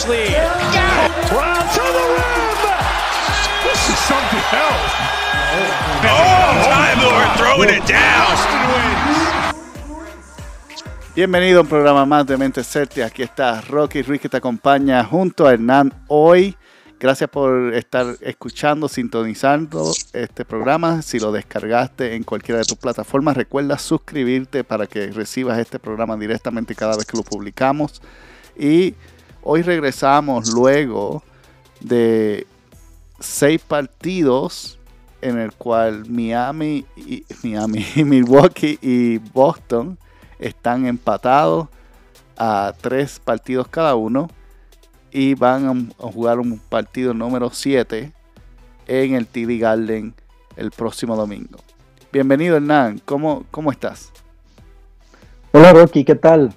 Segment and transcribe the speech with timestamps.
[0.00, 0.32] has its largest lead.
[1.28, 2.40] Brown to the rim.
[3.64, 4.92] This is something else.
[6.02, 8.36] Oh, Time Lord throwing it down.
[11.14, 13.02] Bienvenido a un programa más de Mente Certi.
[13.02, 16.56] Aquí está Rocky Ruiz que te acompaña junto a Hernán hoy.
[16.98, 21.02] Gracias por estar escuchando, sintonizando este programa.
[21.02, 26.16] Si lo descargaste en cualquiera de tus plataformas, recuerda suscribirte para que recibas este programa
[26.16, 28.00] directamente cada vez que lo publicamos.
[28.56, 28.94] Y
[29.42, 31.22] hoy regresamos luego
[31.80, 32.46] de
[33.18, 34.78] seis partidos
[35.22, 39.98] en el cual Miami, y, Miami, Milwaukee y Boston
[40.38, 41.68] están empatados
[42.36, 44.30] a tres partidos cada uno
[45.10, 48.12] y van a jugar un partido número 7
[48.86, 50.14] en el TV Garden
[50.56, 51.58] el próximo domingo.
[52.12, 54.10] Bienvenido Hernán, ¿cómo, cómo estás?
[55.52, 56.54] Hola Rocky, ¿qué tal?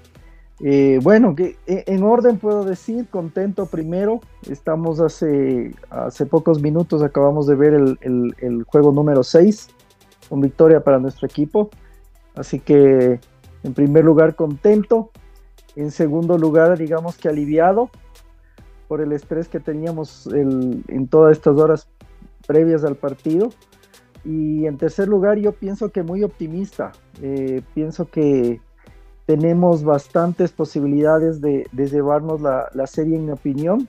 [0.61, 4.21] Eh, bueno, que eh, en orden puedo decir, contento primero.
[4.49, 9.69] Estamos hace, hace pocos minutos, acabamos de ver el, el juego número 6,
[10.29, 11.69] con victoria para nuestro equipo.
[12.35, 13.19] Así que,
[13.63, 15.11] en primer lugar, contento.
[15.75, 17.89] En segundo lugar, digamos que aliviado,
[18.87, 21.87] por el estrés que teníamos en todas estas horas
[22.45, 23.49] previas al partido.
[24.25, 26.91] Y en tercer lugar, yo pienso que muy optimista.
[27.21, 28.61] Eh, pienso que
[29.25, 33.87] tenemos bastantes posibilidades de, llevarnos la, serie, en mi opinión.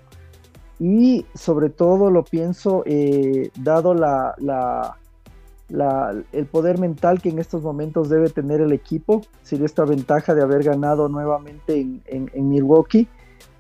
[0.78, 4.34] Y sobre todo lo pienso, eh, dado la,
[6.32, 10.42] el poder mental que en estos momentos debe tener el equipo, sin esta ventaja de
[10.42, 13.08] haber ganado nuevamente en, en Milwaukee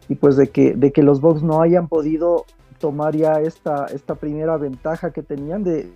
[0.08, 2.44] y pues de que, de que los Bucks no hayan podido
[2.78, 5.90] tomar ya esta, esta primera ventaja que tenían de,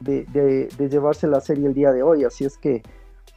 [0.78, 2.24] llevarse la serie el día de hoy.
[2.24, 2.82] Así es que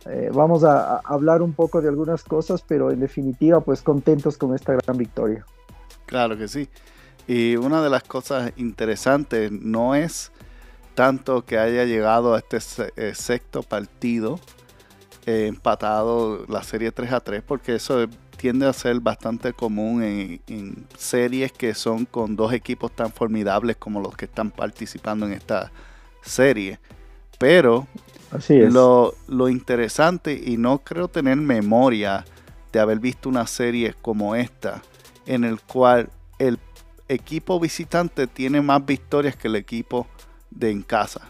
[0.06, 4.56] eh, vamos a, hablar un poco de algunas cosas, pero en definitiva pues contentos con
[4.56, 5.46] esta gran victoria.
[6.06, 6.68] Claro que sí.
[7.28, 10.32] Y una de las cosas interesantes no es
[10.96, 12.58] tanto que haya llegado a este
[12.96, 14.40] eh, sexto partido
[15.26, 18.10] eh, empatado la serie 3 a 3, porque eso es
[18.42, 24.02] tiende a ser bastante común en, series que son con dos equipos tan formidables como
[24.02, 25.72] los que están participando en esta
[26.24, 26.80] serie.
[27.38, 27.86] Pero
[28.50, 32.26] Lo, lo interesante, y no creo tener memoria
[32.72, 34.82] de haber visto una serie como esta,
[35.26, 36.10] en el cual
[36.40, 36.58] el
[37.08, 40.08] equipo visitante tiene más victorias que el equipo
[40.50, 41.22] de en casa.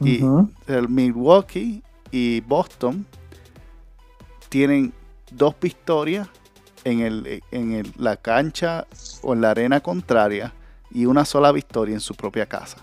[0.00, 0.20] Y
[0.68, 3.04] el Milwaukee y Boston
[4.48, 4.92] tienen
[5.32, 6.28] dos victorias
[6.84, 8.86] en, el, en la cancha
[9.22, 10.54] o en la arena contraria
[10.90, 12.78] y una sola victoria en su propia casa.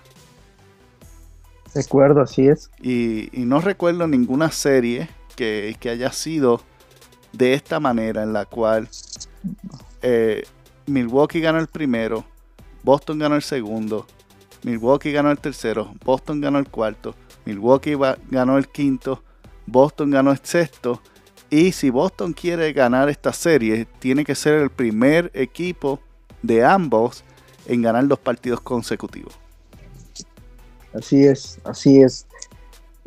[1.75, 2.71] De acuerdo, así es.
[2.81, 6.61] Y, no recuerdo ninguna serie que, haya sido
[7.33, 8.87] de esta manera, en la cual
[10.01, 10.45] eh,
[10.85, 12.23] Milwaukee ganó el primero,
[12.81, 14.07] Boston ganó el segundo,
[14.63, 17.97] Milwaukee ganó el tercero, Boston ganó el cuarto, Milwaukee
[18.29, 19.21] ganó el quinto,
[19.67, 21.01] Boston ganó el sexto
[21.49, 25.99] y si Boston quiere ganar esta serie, tiene que ser el primer equipo
[26.41, 27.25] de ambos
[27.65, 29.44] en ganar dos partidos consecutivos.
[30.95, 32.25] Así es, así es.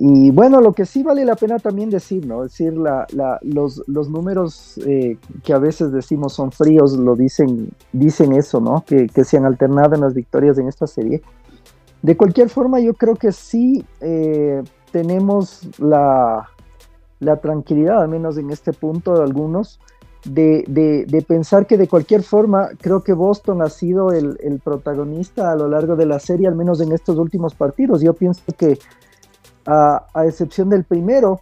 [0.00, 2.44] Y bueno, lo que sí vale la pena también decir, ¿no?
[2.44, 8.60] Es decir, los, números eh, que a veces decimos son fríos, lo dicen, dicen eso,
[8.60, 8.84] ¿no?
[8.86, 11.20] Que, se han alternado en las victorias en esta serie.
[12.02, 14.62] De cualquier forma, yo creo que sí eh,
[14.92, 16.48] tenemos la,
[17.18, 19.80] la tranquilidad, al menos en este punto de algunos,
[20.24, 25.68] de, pensar que de cualquier forma creo que Boston ha sido el, protagonista a lo
[25.68, 28.02] largo de la serie, al menos en estos últimos partidos.
[28.02, 28.78] Yo pienso que
[29.66, 31.40] a, excepción del primero,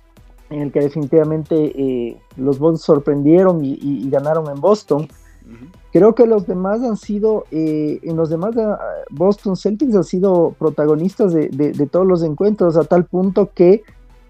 [0.50, 5.08] en el que definitivamente eh, los Bulls sorprendieron y, ganaron en Boston,
[5.92, 8.78] creo que los demás han sido, eh, en los demás ah,
[9.10, 13.82] Boston Celtics han sido protagonistas de, de todos los encuentros a tal punto que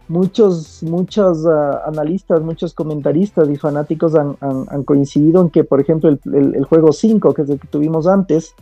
[0.08, 4.36] muchos, muchos ah, analistas, muchos comentaristas y fanáticos han,
[4.84, 8.54] coincidido en que, por ejemplo, el, juego 5, que es el que tuvimos antes,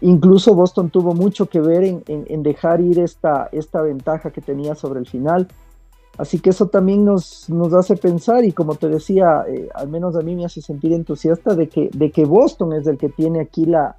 [0.00, 5.00] incluso Boston tuvo mucho que ver en, dejar ir esta, esta ventaja que tenía sobre
[5.00, 5.48] el final.
[6.18, 10.16] Así que eso también nos, nos hace pensar y como te decía, eh, al menos
[10.16, 13.40] a mí me hace sentir entusiasta de que, de que Boston es el que tiene
[13.40, 13.96] aquí la,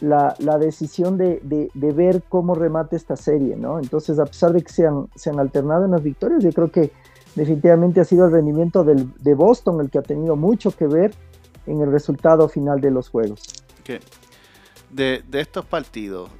[0.00, 3.78] la, decisión de, ver cómo remate esta serie, ¿no?
[3.78, 6.70] Entonces, a pesar de que se han, se han alternado en las victorias, yo creo
[6.70, 6.92] que
[7.34, 11.14] definitivamente ha sido el rendimiento de Boston el que ha tenido mucho que ver
[11.66, 13.40] en el resultado final de los juegos.
[14.90, 16.30] De, estos partidos,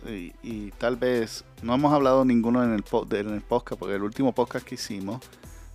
[0.42, 2.84] y, tal vez no hemos hablado ninguno en el,
[3.18, 5.20] en el podcast, porque el último podcast que hicimos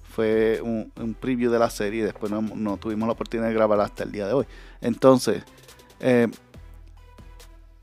[0.04, 4.04] fue un, preview de la serie y después no, tuvimos la oportunidad de grabar hasta
[4.04, 4.46] el día de hoy.
[4.82, 5.44] Entonces,
[6.00, 6.30] eh,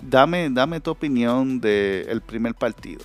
[0.03, 3.05] dame, dame tu opinión del primer partido.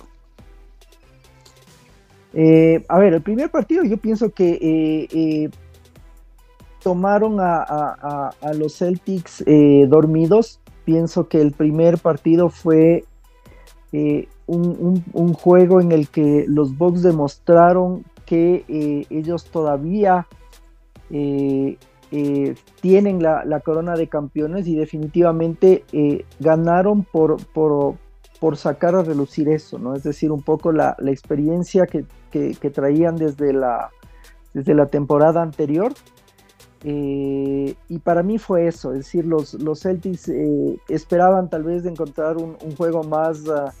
[2.34, 5.50] Eh, a ver, el primer partido yo pienso que eh,
[6.82, 9.44] tomaron a, los Celtics
[9.88, 10.60] dormidos.
[10.84, 13.04] Pienso que el primer partido fue
[14.46, 20.26] un, un, juego en el que los Bucks demostraron que eh, ellos todavía
[22.12, 25.84] eh, eh, tienen la, corona de campeones y definitivamente
[26.40, 27.38] ganaron por,
[28.56, 29.94] sacar a relucir eso.
[29.94, 32.04] Es decir, un poco la, experiencia que,
[32.70, 33.90] traían desde la,
[34.90, 35.92] temporada anterior.
[36.84, 40.30] y para mí fue eso, es decir, los, Celtics
[40.88, 43.72] esperaban tal vez de encontrar un, juego más, ah,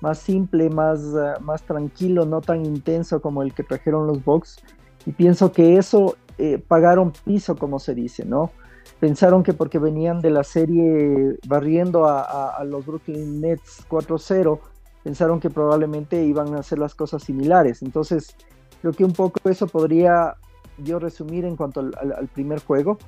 [0.00, 4.58] más simple, más, ah, más tranquilo, no tan intenso como el que trajeron los Bucks.
[5.06, 8.52] Y pienso que eso eh, pagaron piso, como se dice, ¿no?
[9.00, 14.58] Pensaron que porque venían de la serie barriendo a, los Brooklyn Nets 4-0,
[15.04, 17.82] pensaron que probablemente iban a hacer las cosas similares.
[17.82, 18.34] Entonces,
[18.80, 20.34] creo que un poco eso podría
[20.78, 22.98] yo resumir en cuanto al, primer juego.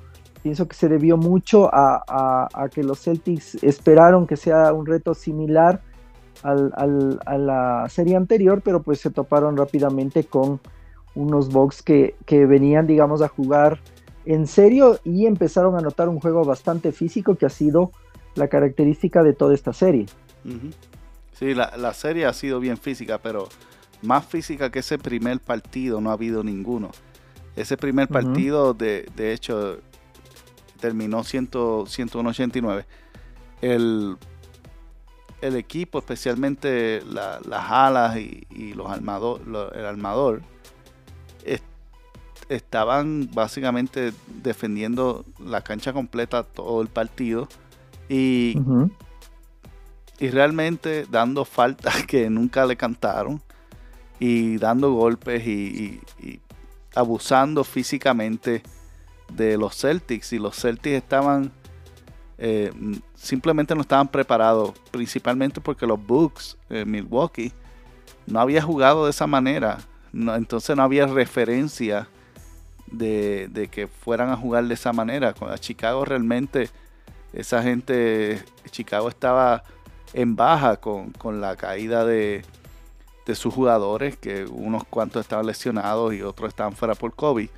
[0.43, 2.03] Pienso que se debió mucho a,
[2.53, 5.81] a, que los Celtics esperaron que sea un reto similar
[6.43, 10.59] a la serie anterior, pero pues se toparon rápidamente con
[11.15, 13.79] unos Bucks que, venían, digamos, a jugar
[14.25, 17.91] en serio y empezaron a notar un juego bastante físico que ha sido
[18.35, 20.05] la característica de toda esta serie.
[21.33, 23.47] Sí, la, serie ha sido bien física, pero
[24.01, 26.91] más física que ese primer partido no ha habido ninguno.
[27.55, 29.79] Ese primer partido, de, de, hecho,
[30.79, 31.49] terminó 100,
[31.87, 32.85] 189.
[33.61, 34.17] El
[35.41, 39.41] el equipo, especialmente las alas y, los armador,
[39.73, 40.41] el armador,
[42.55, 44.13] estaban básicamente
[44.43, 47.47] defendiendo la cancha completa todo el partido
[48.09, 48.57] y,
[50.19, 53.41] y realmente dando faltas que nunca le cantaron
[54.19, 56.39] y dando golpes y, y
[56.93, 58.61] abusando físicamente
[59.33, 61.51] de los Celtics y los Celtics estaban
[62.43, 62.71] eh,
[63.13, 67.53] simplemente no estaban preparados, principalmente porque los Bucks, eh, Milwaukee,
[68.25, 69.77] no había jugado de esa manera.
[70.11, 72.09] entonces no había referencia
[72.91, 75.33] de, que fueran a jugar de esa manera.
[75.41, 76.69] A Chicago realmente,
[77.33, 79.63] esa gente, Chicago estaba
[80.13, 82.43] en baja con, la caída de,
[83.33, 87.49] sus jugadores, que unos cuantos estaban lesionados y otros estaban fuera por COVID.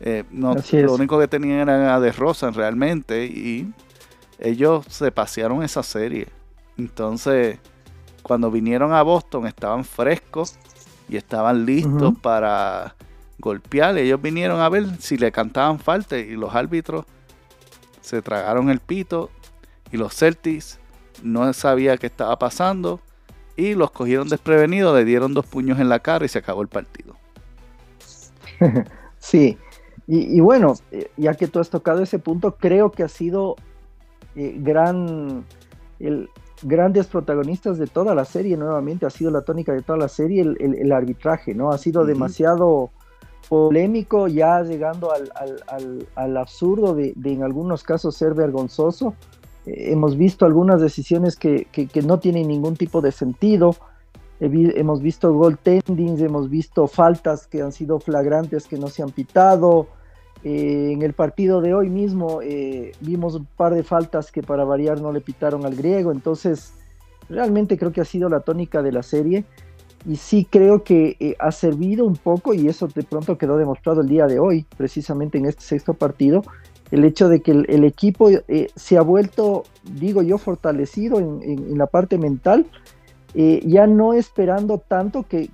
[0.00, 3.72] Eh, no, lo único que tenían era de Rosa realmente y
[4.38, 6.28] ellos se pasearon esa serie.
[6.76, 7.58] Entonces,
[8.22, 10.56] cuando vinieron a Boston estaban frescos
[11.08, 12.96] y estaban listos para
[13.38, 13.96] golpear.
[13.98, 17.04] Ellos vinieron a ver si le cantaban falta y los árbitros
[18.00, 19.30] se tragaron el pito
[19.90, 20.78] y los Celtics
[21.22, 23.00] no sabía qué estaba pasando
[23.56, 26.68] y los cogieron desprevenidos, le dieron dos puños en la cara y se acabó el
[26.68, 27.16] partido.
[29.18, 29.56] Sí,
[30.06, 33.56] y, y bueno, eh, ya que tú has tocado ese punto, creo que ha sido
[34.36, 35.44] eh, gran,
[36.00, 36.28] el,
[36.62, 40.42] grandes protagonistas de toda la serie, nuevamente ha sido la tónica de toda la serie,
[40.42, 41.70] el, arbitraje, ¿no?
[41.70, 42.90] Ha sido demasiado
[43.48, 49.14] polémico, ya llegando al, absurdo de, en algunos casos ser vergonzoso.
[49.66, 51.66] Eh, hemos visto algunas decisiones que,
[52.06, 53.76] no tienen ningún tipo de sentido.
[54.40, 59.88] hemos visto goaltendings, hemos visto faltas que han sido flagrantes que no se han pitado.
[60.42, 64.64] Eh, en el partido de hoy mismo eh, vimos un par de faltas que para
[64.64, 66.74] variar no le pitaron al griego, entonces
[67.30, 69.46] realmente creo que ha sido la tónica de la serie
[70.06, 74.00] y sí creo que eh, ha servido un poco y eso de pronto quedó demostrado
[74.00, 76.42] el día de hoy, precisamente en este sexto partido,
[76.90, 78.28] el hecho de que el, equipo
[78.76, 82.66] se ha vuelto, digo yo, fortalecido en la parte mental
[83.36, 85.50] eh, ya no esperando tanto que,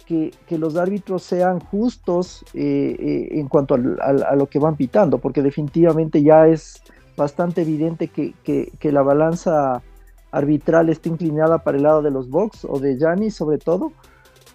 [0.50, 6.22] los árbitros sean justos eh, eh, en cuanto a, lo que van pitando, porque definitivamente
[6.22, 6.82] ya es
[7.16, 8.34] bastante evidente que,
[8.82, 9.82] la balanza
[10.30, 13.92] arbitral está inclinada para el lado de los Bucks o de Gianni sobre todo.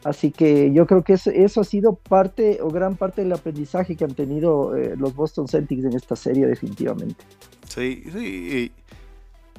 [0.05, 4.03] Así que yo creo que eso, ha sido parte o gran parte del aprendizaje que
[4.03, 7.25] han tenido los Boston Celtics en esta serie definitivamente.
[7.67, 8.71] Sí, sí,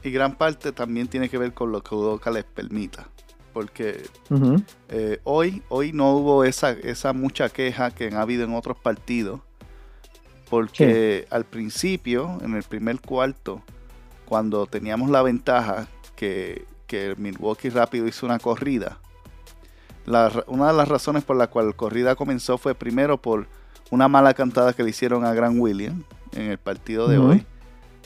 [0.05, 3.09] y, gran parte también tiene que ver con lo que Udoka les permita
[3.53, 4.05] porque
[4.91, 9.41] eh, hoy, hoy no hubo esa, esa mucha queja que ha habido en otros partidos,
[10.49, 13.63] porque al principio, en el primer cuarto,
[14.27, 19.01] cuando teníamos la ventaja que, que Milwaukee rápido hizo una corrida,
[20.07, 23.47] una de las razones por la cual la corrida comenzó fue primero por
[23.91, 27.45] una mala cantada que le hicieron a Gran William en el partido de hoy,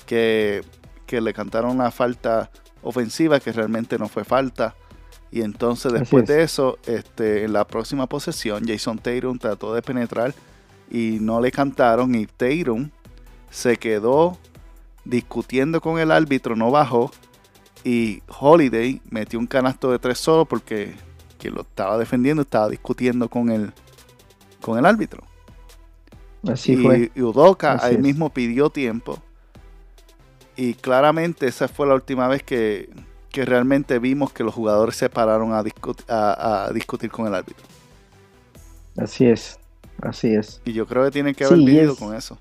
[0.06, 0.62] que,
[1.06, 2.50] que, le cantaron una falta
[2.82, 4.74] ofensiva que realmente no fue falta.
[5.32, 10.34] Y entonces después de eso, este, en la próxima posesión, Jason Tatum trató de penetrar
[10.90, 12.90] y no le cantaron y Tatum
[13.50, 14.38] se quedó
[15.04, 17.10] discutiendo con el árbitro, no bajó
[17.84, 20.94] y Holiday metió un canasto de tres solo porque
[21.40, 23.72] quien lo estaba defendiendo estaba discutiendo con el,
[24.60, 25.24] con el árbitro.
[26.48, 27.10] Así y, fue.
[27.14, 29.18] y Udoka ahí mismo pidió tiempo.
[30.56, 32.90] Y claramente esa fue la última vez que,
[33.30, 35.62] que realmente vimos que los jugadores se pararon a,
[36.08, 37.64] a, discutir con el árbitro.
[38.96, 39.58] Así es,
[40.02, 40.60] así es.
[40.64, 42.38] Y yo creo que tienen que haber vivido con eso.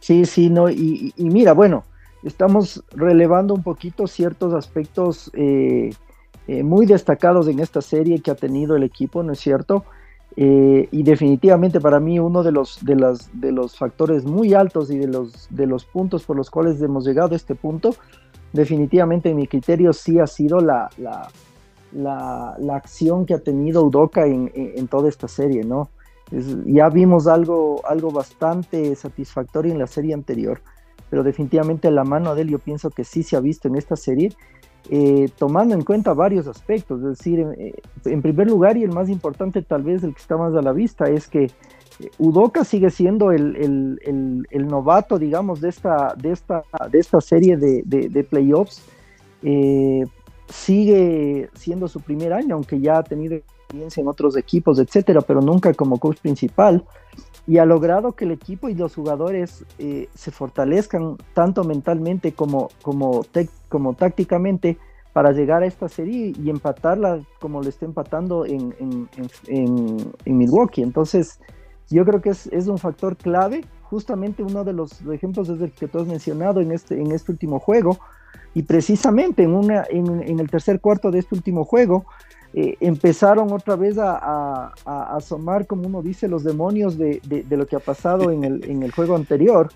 [0.00, 1.84] Sí, sí, no, y, y, mira, bueno,
[2.24, 5.94] estamos relevando un poquito ciertos aspectos eh,
[6.48, 9.84] eh, muy destacados en esta serie que ha tenido el equipo, ¿no es cierto?
[10.36, 14.90] Eh, y definitivamente para mí uno de los, de, las, de los factores muy altos
[14.90, 17.94] y de los, de los puntos por los cuales hemos llegado a este punto,
[18.52, 21.28] definitivamente en mi criterio sí ha sido la, la,
[22.58, 25.90] la, acción que ha tenido Udoka en, en, toda esta serie, ¿no?
[26.64, 30.62] ya vimos algo, algo bastante satisfactorio en la serie anterior,
[31.10, 33.96] pero definitivamente la mano de él yo pienso que sí se ha visto en esta
[33.96, 34.32] serie
[34.90, 37.00] eh, tomando en cuenta varios aspectos.
[37.02, 37.74] Es decir, eh,
[38.04, 40.72] en primer lugar, y el más importante tal vez el que está más a la
[40.72, 43.98] vista, es que eh, Udoka sigue siendo el,
[44.52, 48.82] novato, digamos, de esta, de esta, de esta serie de, playoffs.
[50.48, 55.40] sigue siendo su primer año, aunque ya ha tenido experiencia en otros equipos, etcétera, pero
[55.40, 56.84] nunca como coach principal
[57.46, 62.70] y ha logrado que el equipo y los jugadores eh, se fortalezcan tanto mentalmente como,
[62.82, 63.24] como,
[63.68, 64.78] como tácticamente
[65.12, 69.08] para llegar a esta serie y empatarla como lo está empatando en, en,
[69.46, 70.82] en, Milwaukee.
[70.82, 71.38] Entonces,
[71.90, 75.72] yo creo que es, es, un factor clave, justamente uno de los ejemplos es el
[75.72, 77.98] que tú has mencionado en este, en este último juego,
[78.54, 82.04] y precisamente en, una, en, el tercer cuarto de este último juego,
[82.54, 87.80] eh, empezaron otra vez a, asomar, como uno dice, los demonios de, lo que ha
[87.80, 89.70] pasado en el, en el, juego anterior,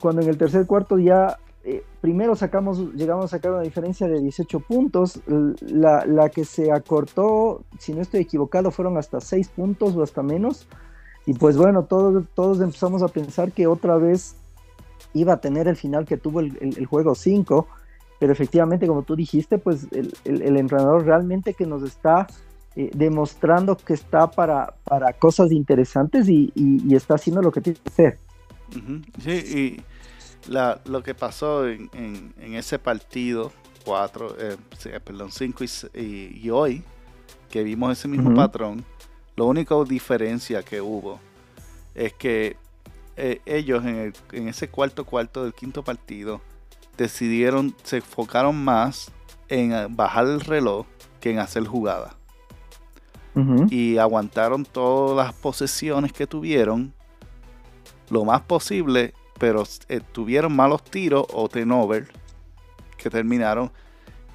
[0.00, 4.20] cuando en el tercer cuarto ya eh, primero sacamos, llegamos a sacar una diferencia de
[4.20, 5.20] 18 puntos,
[5.60, 10.22] la, la, que se acortó, si no estoy equivocado, fueron hasta 6 puntos o hasta
[10.22, 10.66] menos,
[11.24, 14.34] y pues bueno, todos, todos empezamos a pensar que otra vez
[15.14, 17.68] iba a tener el final que tuvo el, el juego 5,
[18.18, 22.26] pero efectivamente, como tú dijiste, pues el, entrenador realmente que nos está
[22.74, 26.52] eh, demostrando que está para, para cosas interesantes y,
[26.94, 28.18] está haciendo lo que tiene que hacer.
[29.22, 29.82] Sí, y
[30.88, 33.52] lo que pasó en, ese partido
[33.84, 36.82] 4, eh, perdón, 5 y, hoy,
[37.50, 38.84] que vimos ese mismo patrón,
[39.36, 41.20] la única diferencia que hubo
[41.94, 42.56] es que
[43.16, 46.40] eh, ellos en, en ese cuarto cuarto del quinto partido
[46.98, 49.10] decidieron, se enfocaron más
[49.48, 50.86] en eh, bajar el reloj
[51.20, 52.14] que en hacer jugada.
[53.70, 56.92] Y aguantaron todas las posesiones que tuvieron
[58.10, 62.08] lo más posible, pero eh, tuvieron malos tiros o turnover
[62.96, 63.70] que terminaron.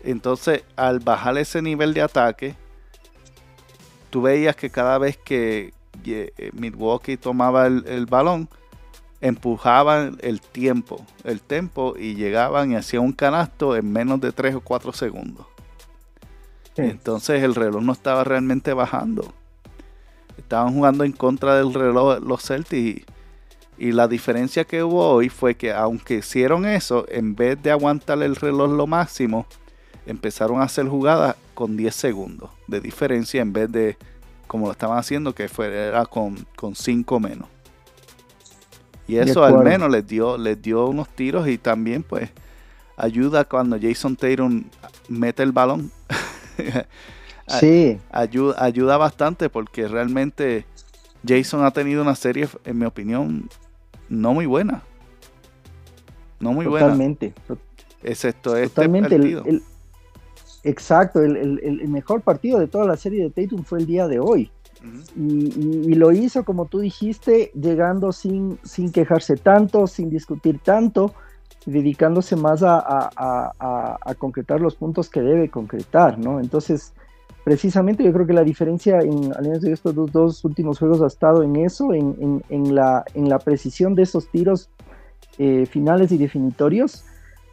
[0.05, 2.55] Entonces, al bajar ese nivel de ataque,
[4.09, 5.73] tú veías que cada vez que
[6.05, 8.47] eh, Milwaukee tomaba el balón,
[9.23, 14.55] empujaban el tiempo, el tempo y llegaban y hacían un canasto en menos de 3
[14.55, 15.45] o 4 segundos.
[16.75, 19.33] Entonces el reloj no estaba realmente bajando.
[20.37, 23.05] Estaban jugando en contra del reloj los Celtics
[23.77, 28.21] y, la diferencia que hubo hoy fue que aunque hicieron eso, en vez de aguantar
[28.23, 29.45] el reloj lo máximo,
[30.05, 33.97] empezaron a hacer jugadas con 10 segundos de diferencia en vez de
[34.47, 37.47] como lo estaban haciendo que fuera con, con 5 menos.
[39.07, 42.29] Y eso al menos les dio, les dio unos tiros y también pues
[42.95, 44.63] ayuda cuando Jason Tatum
[45.09, 45.91] mete el balón.
[47.59, 47.99] sí.
[48.11, 50.65] ayuda, ayuda bastante porque realmente
[51.27, 53.49] Jason ha tenido una serie, en mi opinión,
[54.09, 54.83] no muy buena.
[56.39, 57.33] No muy Totalmente.
[57.47, 57.61] buena.
[58.03, 59.45] Excepto este Totalmente partido.
[60.63, 64.51] exacto, el, mejor partido de toda la serie de Tatum fue el día de hoy
[65.15, 71.13] y, lo hizo, como tú dijiste, llegando sin, sin quejarse tanto, sin discutir tanto,
[71.65, 76.39] dedicándose más a, a, concretar los puntos que debe concretar, ¿no?
[76.39, 76.93] Entonces,
[77.45, 81.07] precisamente yo creo que la diferencia en, al menos de estos dos, últimos juegos ha
[81.07, 84.69] estado en eso, en, en, la, en la precisión de esos tiros
[85.37, 87.05] eh, finales y definitorios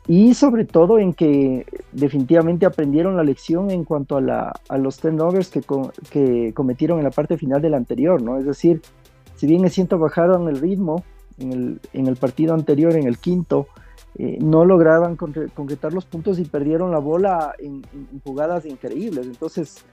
[0.06, 4.98] y sobre todo en que definitivamente aprendieron la lección en cuanto a, la, a los
[4.98, 5.62] turnovers que,
[6.10, 8.38] que cometieron en la parte final del anterior, ¿no?
[8.38, 8.80] Es decir,
[9.36, 11.04] si bien es cierto bajaron el ritmo
[11.38, 13.68] en el, en el partido anterior, en el quinto,
[14.18, 17.82] eh, no lograban concretar los puntos y perdieron la bola en,
[18.24, 19.26] jugadas increíbles.
[19.26, 19.84] Entonces,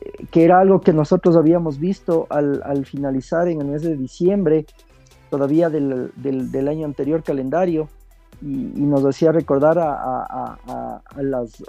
[0.00, 3.96] eh, que era algo que nosotros habíamos visto al, al finalizar en el mes de
[3.96, 4.66] diciembre,
[5.28, 7.88] todavía del, del, del año anterior calendario,
[8.42, 11.02] y, nos hacía recordar a, a, a,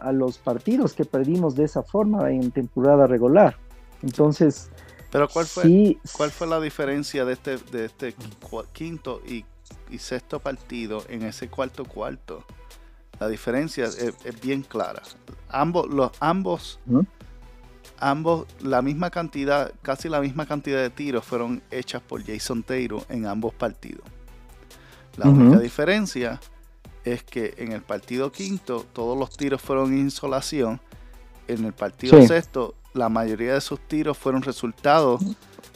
[0.02, 3.58] a, los partidos que perdimos de esa forma en temporada regular.
[4.04, 4.70] Entonces,
[5.12, 8.16] pero ¿cuál fue, ¿cuál fue la diferencia de este, de este
[8.74, 9.46] quinto y,
[9.98, 12.44] sexto partido en ese cuarto cuarto?
[13.20, 15.02] La diferencia es, bien clara.
[15.50, 16.80] Ambos, los, ambos,
[18.00, 23.04] ambos, la misma cantidad, casi la misma cantidad de tiros fueron hechas por Jason Taylor
[23.10, 24.04] en ambos partidos.
[25.16, 26.40] La única diferencia
[27.14, 30.80] es que en el partido quinto todos los tiros fueron insolación.
[31.48, 35.20] En el partido sexto la mayoría de sus tiros fueron resultado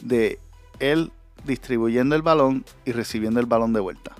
[0.02, 0.38] de
[0.80, 1.12] él
[1.44, 4.12] distribuyendo el balón y recibiendo el balón de vuelta.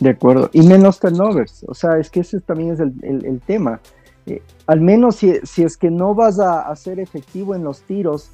[0.00, 0.50] De acuerdo.
[0.52, 1.64] Y menos turnovers.
[1.68, 3.80] O sea, es que ese también es el, tema.
[4.26, 8.30] Eh, al menos si, es que no vas a, ser efectivo en los tiros,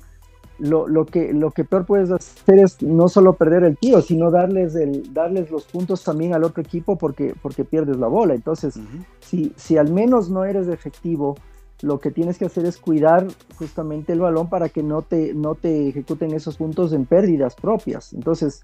[0.61, 4.75] lo, que, lo que peor puedes hacer es no solo perder el tiro, sino darles,
[4.75, 8.35] el, darles los puntos también al otro equipo porque, porque pierdes la bola.
[8.35, 8.79] Entonces,
[9.21, 11.37] si, si al menos no eres efectivo,
[11.83, 13.27] lo que tienes que hacer es cuidar
[13.57, 18.13] justamente el balón para que no te, no te ejecuten esos puntos en pérdidas propias.
[18.13, 18.63] Entonces,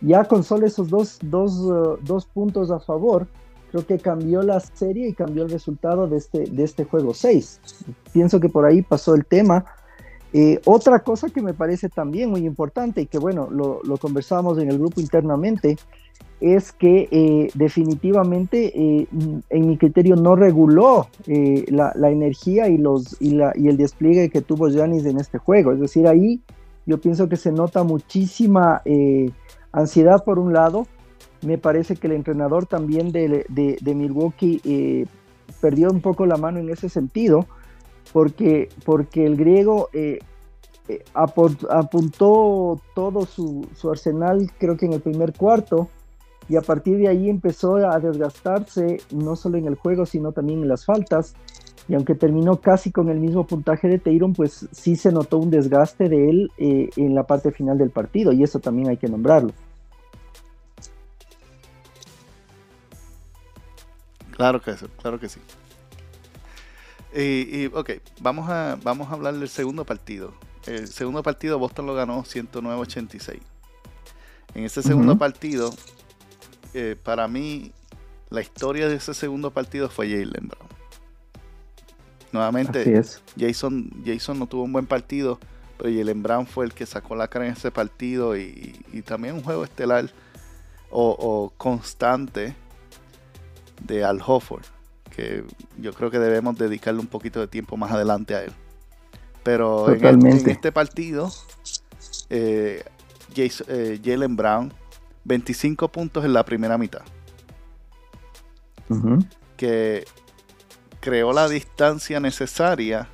[0.00, 3.26] ya con solo esos dos, dos, dos puntos a favor,
[3.70, 7.60] creo que cambió la serie y cambió el resultado de este, de este juego 6.
[8.12, 9.64] Pienso que por ahí pasó el tema.
[10.34, 14.58] Eh, otra cosa que me parece también muy importante y que bueno, lo, lo conversábamos
[14.58, 15.76] en el grupo internamente,
[16.40, 19.06] es que eh, definitivamente eh,
[19.48, 24.68] en mi criterio no reguló eh, la, energía y, los, y, el despliegue que tuvo
[24.68, 25.72] Giannis en este juego.
[25.72, 26.42] Es decir, ahí
[26.84, 28.82] yo pienso que se nota muchísima
[29.72, 30.86] ansiedad por un lado.
[31.40, 35.06] Me parece que el entrenador también de, de Milwaukee
[35.62, 37.46] perdió un poco la mano en ese sentido,
[38.14, 39.90] porque, porque el griego
[41.14, 45.88] apuntó todo su, su arsenal, creo que en el primer cuarto,
[46.48, 50.62] y a partir de ahí empezó a desgastarse no solo en el juego, sino también
[50.62, 51.34] en las faltas.
[51.88, 55.50] Y aunque terminó casi con el mismo puntaje de Teiron, pues sí se notó un
[55.50, 59.08] desgaste de él eh, en la parte final del partido, y eso también hay que
[59.08, 59.52] nombrarlo.
[64.30, 65.40] Claro que sí, claro que sí.
[67.14, 70.34] Y, ok, vamos a, vamos a hablar del segundo partido.
[70.66, 73.38] El segundo partido Boston lo ganó 109-86.
[74.54, 75.72] En ese segundo partido,
[77.04, 77.72] para mí
[78.30, 80.68] la historia de ese segundo partido fue Jalen Brown.
[82.32, 83.00] Nuevamente,
[83.38, 85.38] Jason, Jason no tuvo un buen partido,
[85.78, 88.74] pero Jalen Brown fue el que sacó la cara en ese partido y,
[89.06, 90.10] también un juego estelar
[90.90, 92.56] o, constante
[93.84, 94.64] de Al Hofford,
[95.14, 95.44] que
[95.78, 98.52] yo creo que debemos dedicarle un poquito de tiempo más adelante a él.
[99.42, 101.30] Pero en, este partido,
[102.30, 102.82] eh,
[103.36, 104.72] eh, Jalen Brown
[105.24, 107.02] 25 puntos en la primera mitad.
[109.56, 110.04] Que
[111.00, 113.08] creó la distancia necesaria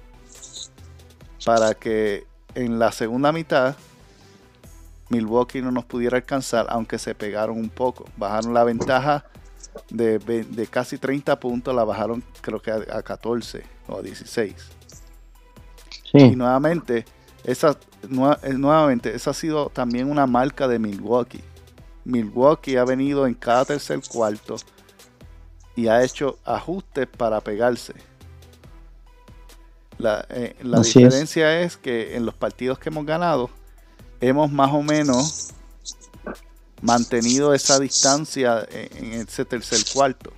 [1.45, 3.77] para que en la segunda mitad
[5.09, 8.07] Milwaukee no nos pudiera alcanzar, aunque se pegaron un poco.
[8.17, 9.25] Bajaron la ventaja
[9.91, 14.55] de, casi 30 puntos, la bajaron creo que a, 14 o a 16.
[16.13, 17.05] Y nuevamente,
[17.45, 17.77] esa,
[18.43, 21.43] eh, nuevamente, esa ha sido también una marca de Milwaukee.
[22.05, 24.57] Milwaukee ha venido en cada tercer cuarto
[25.77, 27.95] y ha hecho ajustes para pegarse.
[29.99, 31.77] La, eh, diferencia es.
[31.77, 33.51] que en los partidos que hemos ganado
[34.21, 35.53] hemos más o menos
[36.83, 40.33] mantenido esa distancia en, ese tercer cuarto.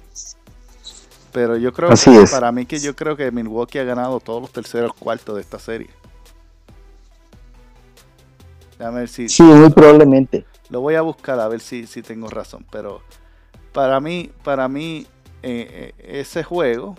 [1.33, 4.53] Pero yo creo que para mí que yo creo que Milwaukee ha ganado todos los
[4.53, 5.89] terceros cuartos de esta serie.
[8.79, 9.29] Déjame ver si.
[9.29, 10.45] Sí, muy probablemente.
[10.69, 12.67] Lo voy a buscar a ver si, si tengo razón.
[12.71, 13.03] Pero
[13.73, 15.07] para mí, para mí,
[15.43, 16.97] eh, eh, ese juego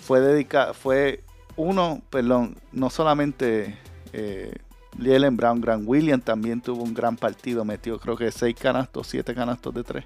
[0.00, 1.22] fue dedicado, fue
[1.56, 3.78] uno, perdón, no solamente
[4.12, 4.52] eh,
[4.98, 9.74] Brown, Grant William también tuvo un gran partido, metió creo que seis canastos, siete canastos
[9.74, 10.04] de tres.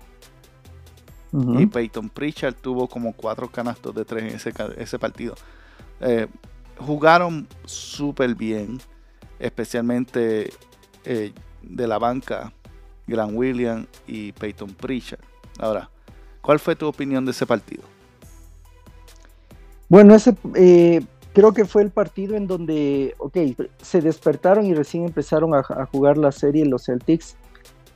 [1.33, 5.37] Y Peyton Pritchard tuvo como cuatro canastos de tres en ese, ese partido.
[6.01, 6.27] Eh,
[6.77, 8.81] jugaron súper bien,
[9.39, 10.53] especialmente
[11.05, 12.53] de la banca,
[13.07, 15.21] Grant William y Peyton Pritchard.
[15.59, 15.89] Ahora,
[16.41, 17.85] ¿cuál fue tu opinión de ese partido?
[19.89, 21.01] Bueno, ese, eh,
[21.33, 23.37] creo que fue el partido en donde, ok,
[23.83, 27.37] se despertaron y recién empezaron a, jugar la serie los Celtics.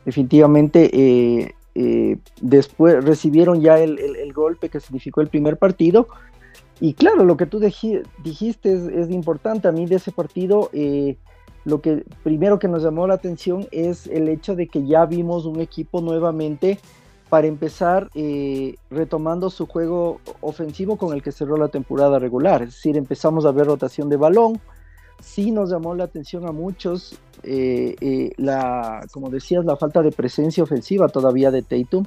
[0.05, 6.09] Definitivamente, eh, eh, después recibieron ya el, golpe que significó el primer partido.
[6.81, 9.68] Y claro, lo que tú dijiste es, importante.
[9.68, 11.16] A mí de ese partido, eh,
[11.64, 15.47] lo que primero que nos llamó la atención es el hecho de que ya vimos
[15.47, 16.79] un equipo nuevamente
[17.35, 22.62] para empezar eh, retomando su juego ofensivo con el que cerró la temporada regular.
[22.62, 24.61] Es decir, empezamos a ver rotación de balón.
[25.20, 30.12] Sí nos llamó la atención a muchos, eh, eh, la, como decías, la falta de
[30.12, 32.07] presencia ofensiva todavía de Tatum,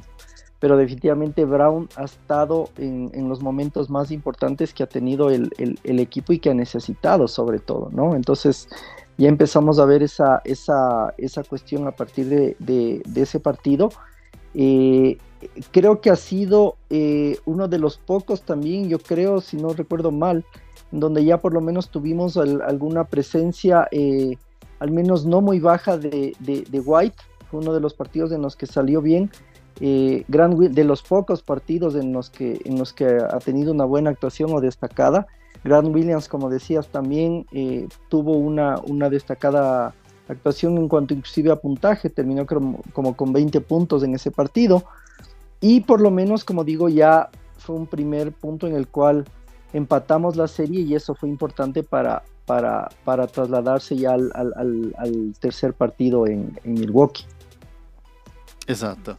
[0.61, 5.51] pero definitivamente Brown ha estado en, los momentos más importantes que ha tenido el,
[5.83, 8.15] equipo y que ha necesitado sobre todo, ¿no?
[8.15, 8.69] Entonces
[9.17, 12.55] ya empezamos a ver esa, esa, esa cuestión a partir de,
[13.05, 13.89] de ese partido
[14.53, 15.17] eh,
[15.71, 20.12] creo que ha sido eh, uno de los pocos también, yo creo, si no recuerdo
[20.12, 20.45] mal,
[20.91, 24.38] donde ya por lo menos tuvimos alguna presencia, eh,
[24.79, 26.33] al menos no muy baja de,
[26.86, 27.17] White.
[27.49, 29.29] Fue uno de los partidos en los que salió bien.
[29.79, 34.51] de los pocos partidos en los, que, en los que ha tenido una buena actuación
[34.53, 35.27] o destacada.
[35.63, 37.45] Grant Williams, como decías, también
[38.10, 39.93] tuvo una, una destacada
[40.27, 44.83] actuación en cuanto inclusive a puntaje, terminó como, como con 20 puntos en ese partido.
[45.59, 49.25] Y por lo menos, como digo, ya fue un primer punto en el cual
[49.73, 55.73] empatamos la serie y eso fue importante para, para, para trasladarse ya al, al, tercer
[55.73, 57.25] partido en, en, Milwaukee.
[58.67, 59.17] Exacto.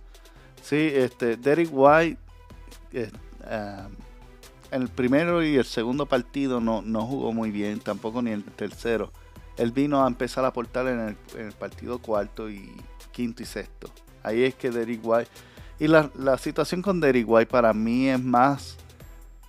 [0.62, 2.18] Sí, este, Derek White
[2.92, 3.11] eh,
[3.44, 3.92] um,
[4.71, 9.11] el primero y el segundo partido no, no jugó muy bien, tampoco ni el tercero
[9.59, 12.71] él vino a empezar a aportar en el, partido cuarto y
[13.11, 13.90] quinto y sexto.
[14.23, 15.31] Ahí es que Derrick White.
[15.81, 18.77] Y la, situación con Derrick White para mí es más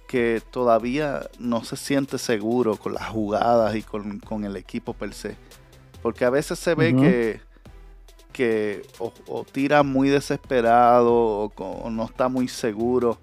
[0.08, 5.38] que todavía no se siente seguro con las jugadas y con, el equipo per se.
[6.02, 7.41] Porque a veces se ve que,
[8.32, 13.19] que o, tira muy desesperado o, no está muy seguro.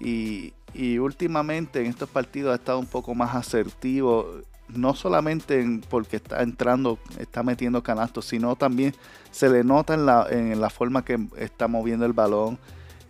[0.00, 6.16] Y, y últimamente en estos partidos ha estado un poco más asertivo no solamente porque
[6.16, 8.94] está entrando, está metiendo canastos, sino también
[9.30, 12.58] se le nota en la, en la forma que está moviendo el balón,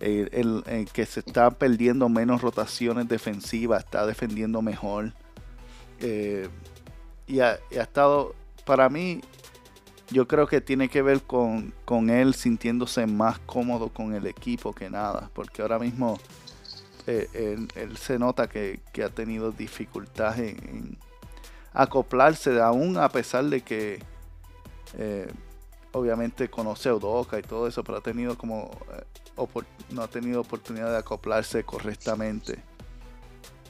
[0.00, 5.12] eh, que se está perdiendo menos rotaciones defensivas, está defendiendo mejor.
[6.00, 6.48] Eh,
[7.26, 8.34] y, ha, estado,
[8.66, 9.22] para mí,
[10.10, 11.72] yo creo que tiene que ver con,
[12.10, 16.18] él sintiéndose más cómodo con el equipo que nada, porque ahora mismo
[17.06, 20.98] eh, él, se nota que, ha tenido dificultad en
[21.76, 24.02] acoplarse aún a pesar de que
[24.98, 25.28] eh,
[25.92, 29.46] obviamente conoce a Udoka y todo eso, pero ha tenido como eh,
[29.90, 32.58] no ha tenido oportunidad de acoplarse correctamente.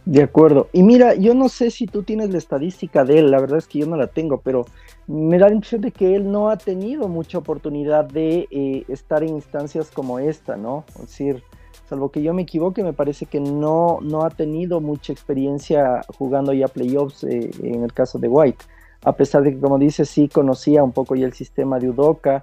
[0.04, 0.68] De acuerdo.
[0.72, 3.66] Y mira, yo no sé si tú tienes la estadística de él, la verdad es
[3.66, 4.66] que yo no la tengo, pero
[5.08, 9.24] me da la impresión de que él no ha tenido mucha oportunidad de eh, estar
[9.24, 10.84] en instancias como esta, ¿no?
[10.94, 11.42] Es decir,
[11.88, 16.52] salvo que yo me equivoque, me parece que no, no ha tenido mucha experiencia jugando
[16.52, 18.64] ya playoffs eh, en el caso de White,
[19.04, 22.42] a pesar de que, como dice, sí conocía un poco ya el sistema de Udoka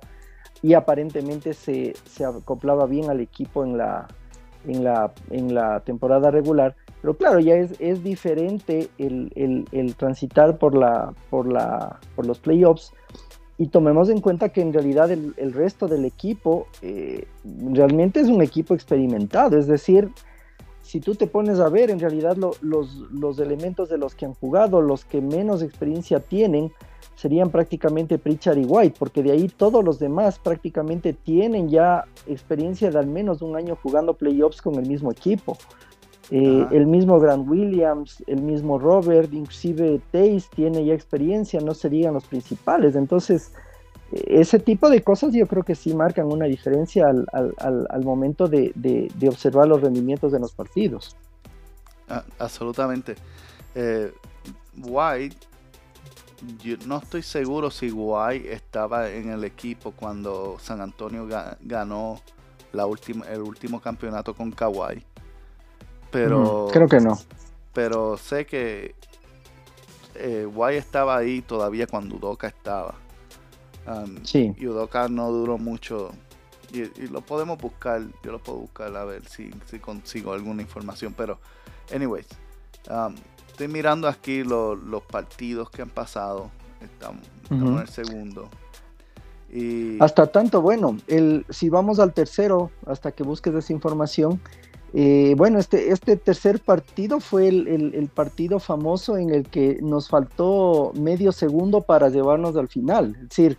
[0.62, 1.94] y aparentemente se,
[2.26, 4.08] acoplaba bien al equipo en la,
[4.66, 6.76] en la, en la temporada regular.
[7.02, 12.40] Pero claro, ya es, es diferente el, el, transitar por, la, por, la, por los
[12.40, 12.94] playoffs
[13.58, 17.28] y tomemos en cuenta que en realidad el, resto del equipo eh,
[17.72, 20.10] realmente es un equipo experimentado, es decir,
[20.82, 24.34] si tú te pones a ver, en realidad los, los, elementos de los que han
[24.34, 26.72] jugado, los que menos experiencia tienen,
[27.16, 32.92] serían prácticamente Pritchard y White, porque de ahí todos los demás prácticamente tienen ya experiencia
[32.92, 35.58] de al menos un año jugando playoffs con el mismo equipo.
[36.32, 42.14] Eh, el mismo Grant Williams, el mismo Robert, inclusive Tace tiene ya experiencia, no serían
[42.14, 42.96] los principales.
[42.96, 43.52] Entonces,
[44.12, 49.12] eh, ese tipo de cosas yo creo que sí marcan una diferencia al, momento de,
[49.28, 51.16] observar los rendimientos de los partidos.
[52.08, 53.16] Ah, absolutamente.
[53.76, 54.14] Eh,
[54.82, 55.38] White,
[56.64, 61.28] yo no estoy seguro si White estaba en el equipo cuando San Antonio
[61.62, 62.20] ganó
[62.72, 65.04] la última, el último campeonato con Kawhi.
[66.14, 66.70] Pero.
[66.72, 67.20] creo que no.
[67.74, 68.96] Pero sé que
[70.16, 72.96] eh, Guay estaba ahí todavía cuando Udoka estaba.
[73.88, 74.54] Um, sí.
[74.58, 76.12] Y Udoka no duró mucho.
[76.72, 78.02] Y, lo podemos buscar.
[78.24, 81.14] Yo lo puedo buscar a ver si, si consigo alguna información.
[81.18, 81.40] Pero,
[81.94, 82.28] anyways.
[82.90, 83.16] Um,
[83.48, 86.52] estoy mirando aquí los partidos que han pasado.
[86.82, 88.50] Estamos, en el segundo.
[89.50, 90.02] Y...
[90.02, 94.42] Hasta tanto, bueno, el, si vamos al tercero, hasta que busques esa información,
[94.96, 100.92] Eh, bueno, este, este tercer partido fue el, partido famoso en el que nos faltó
[100.96, 103.16] medio segundo para llevarnos al final.
[103.16, 103.58] Es decir,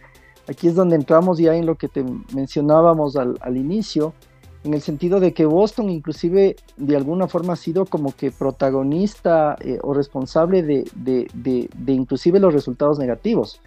[0.49, 4.15] aquí es donde entramos ya en lo que te mencionábamos al, inicio,
[4.63, 9.57] en el sentido de que Boston inclusive de alguna forma ha sido como que protagonista
[9.61, 13.61] eh, o responsable de, de inclusive los resultados negativos.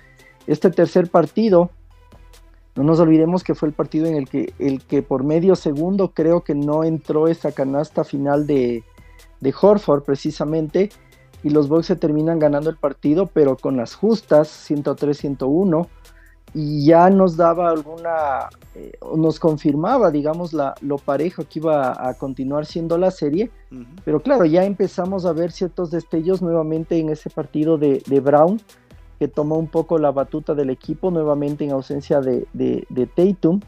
[0.47, 1.69] Este tercer partido
[2.77, 6.11] no nos olvidemos que fue el partido en el que, el que por medio segundo
[6.13, 8.83] creo que no entró esa canasta final de,
[9.41, 10.91] de Horford precisamente
[11.43, 15.87] y los Bucks se terminan ganando el partido pero con las justas 103-101
[16.53, 22.13] y ya nos daba alguna, eh, nos confirmaba digamos la, lo parejo que iba a,
[22.13, 23.49] continuar siendo la serie,
[24.05, 28.61] pero claro ya empezamos a ver ciertos destellos nuevamente en ese partido de, de Brown
[29.19, 33.61] que tomó un poco la batuta del equipo nuevamente en ausencia de, de, Tatum.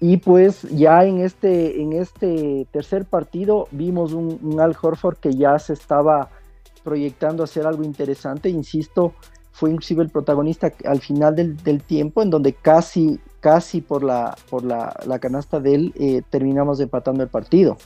[0.00, 5.58] Y pues ya en este, en este tercer partido vimos un, Al Horford que ya
[5.58, 6.30] se estaba
[6.82, 9.14] proyectando a hacer algo interesante, insisto,
[9.52, 14.64] fue inclusive el protagonista al final del, tiempo, en donde casi, casi por la, por
[14.64, 17.76] la, canasta de él eh, terminamos empatando el partido.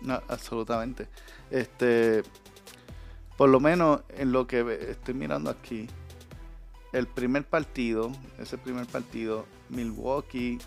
[0.00, 1.06] No, absolutamente.
[1.50, 2.22] Este,
[3.42, 5.88] por lo menos en lo que estoy mirando aquí,
[6.92, 10.60] el primer partido, ese primer partido, Milwaukee,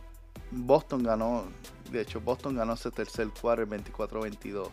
[0.52, 1.46] Boston ganó,
[1.90, 4.68] de hecho Boston ganó ese tercer cuarto 24-22.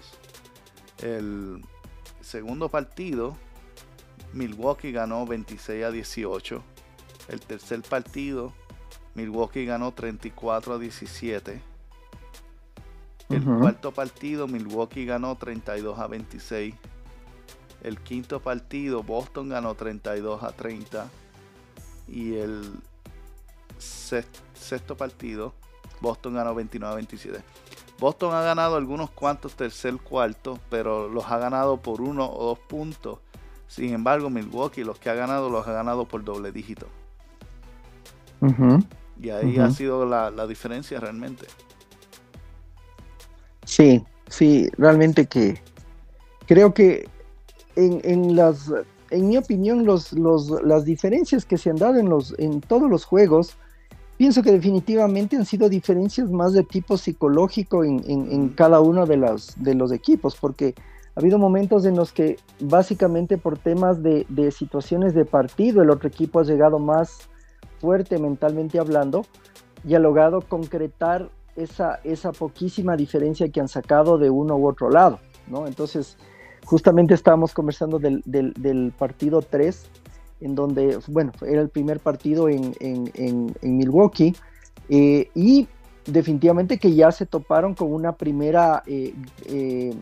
[1.01, 1.65] El
[2.21, 3.37] segundo partido,
[4.33, 6.61] Milwaukee ganó 26 a 18.
[7.29, 8.53] El tercer partido,
[9.15, 11.63] Milwaukee ganó 34 a 17.
[13.29, 16.75] El cuarto partido, Milwaukee ganó 32 a 26.
[17.83, 21.09] El quinto partido, Boston ganó 32 a 30.
[22.09, 22.71] Y el
[23.79, 25.53] sexto partido,
[26.01, 27.43] Boston ganó 29 a 27.
[27.99, 32.59] Boston ha ganado algunos cuantos tercer cuarto, pero los ha ganado por uno o dos
[32.59, 33.19] puntos.
[33.69, 36.89] Sin embargo, Milwaukee los que ha ganado los ha ganado por doble dígito.
[39.21, 41.47] y ahí ha sido la, la, diferencia realmente.
[43.65, 45.63] Sí, sí, realmente que
[46.47, 47.09] creo que
[47.77, 48.73] en, las,
[49.11, 53.05] en mi opinión, los, las diferencias que se han dado en, los, en todos los
[53.05, 53.57] juegos,
[54.17, 59.61] pienso que definitivamente han sido diferencias más de tipo psicológico en, cada uno de los,
[59.63, 60.75] de los equipos, porque
[61.15, 66.09] ha habido momentos en los que básicamente por temas de, situaciones de partido el otro
[66.09, 67.29] equipo ha llegado más
[67.81, 69.27] fuerte mentalmente hablando
[69.85, 74.89] y ha logrado concretar esa, esa poquísima diferencia que han sacado de uno u otro
[74.89, 75.67] lado, ¿no?
[75.67, 76.17] Entonces,
[76.65, 79.85] Justamente estábamos conversando del, partido 3,
[80.41, 84.35] en donde, bueno, era el primer partido en, Milwaukee,
[84.89, 85.69] eh, y
[86.07, 89.15] definitivamente que ya se toparon con una primera eh,
[89.47, 89.95] eh,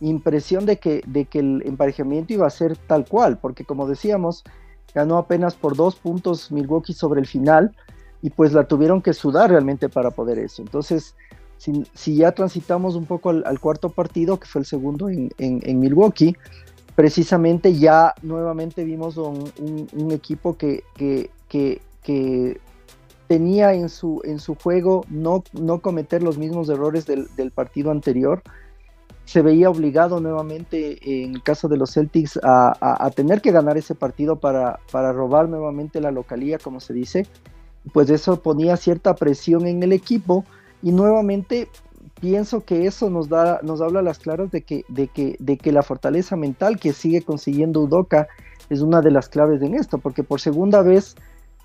[0.00, 4.44] impresión de que, de que el emparejamiento iba a ser tal cual, porque como decíamos,
[4.94, 7.74] ganó apenas por dos puntos Milwaukee sobre el final,
[8.22, 10.62] y pues la tuvieron que sudar realmente para poder eso.
[10.62, 11.16] Entonces,
[11.94, 16.36] si, ya transitamos un poco al, cuarto partido, que fue el segundo en, Milwaukee,
[16.96, 22.60] precisamente ya nuevamente vimos un, equipo que, que,
[23.28, 28.42] tenía en su, en su juego no, no cometer los mismos errores del, partido anterior.
[29.24, 33.94] Se veía obligado nuevamente, en el caso de los Celtics, a, tener que ganar ese
[33.94, 37.26] partido para, para robar nuevamente la localía, como se dice.
[37.92, 40.44] Pues eso ponía cierta presión en el equipo
[40.82, 41.68] y nuevamente
[42.20, 45.56] pienso que eso nos da, nos habla a las claras de que, de que, de
[45.56, 48.28] que la fortaleza mental que sigue consiguiendo Udoka
[48.70, 51.16] es una de las claves en esto, porque por segunda vez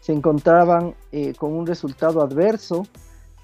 [0.02, 2.88] se encontraban eh, con un resultado adverso,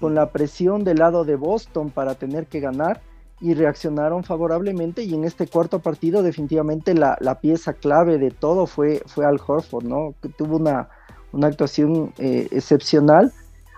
[0.00, 3.00] con la presión del lado de Boston para tener que ganar
[3.40, 9.02] y reaccionaron favorablemente y en este cuarto partido definitivamente la, pieza clave de todo fue,
[9.06, 10.14] fue Al Horford, ¿no?
[10.22, 10.88] que tuvo una,
[11.32, 13.32] una actuación eh, excepcional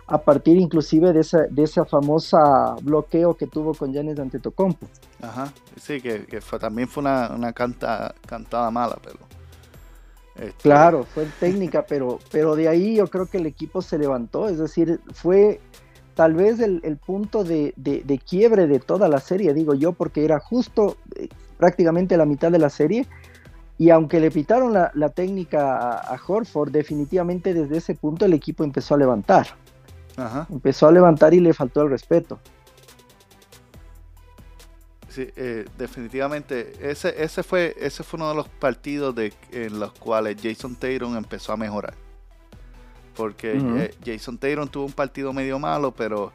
[0.08, 4.86] a partir inclusive de esa, de esa famosa bloqueo que tuvo con Janis Antetokounmpo.
[5.20, 9.18] Ajá, sí, que, fue, también fue una, una canta, cantada mala, pero...
[10.36, 14.48] Este, claro, fue técnica, pero, pero de ahí yo creo que el equipo se levantó,
[14.48, 15.60] es decir, fue
[16.14, 17.74] tal vez el, punto de,
[18.28, 22.58] quiebre de toda la serie, digo yo, porque era justo eh, prácticamente la mitad de
[22.58, 23.06] la serie,
[23.78, 28.64] y aunque le pitaron la, técnica a, a Horford, definitivamente desde ese punto el equipo
[28.64, 29.48] empezó a levantar.
[30.50, 32.38] Empezó a levantar y le faltó el respeto.
[35.08, 36.72] Sí, eh, definitivamente.
[36.80, 41.16] Ese, ese, fue, ese fue uno de los partidos de, en los cuales Jason Tatum
[41.16, 41.94] empezó a mejorar.
[43.14, 46.32] Porque eh, Jason Tatum tuvo un partido medio malo, pero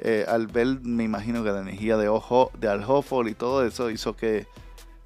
[0.00, 3.66] eh, al ver, me imagino que la energía de, Ojo, de Al Hofford y todo
[3.66, 4.46] eso hizo que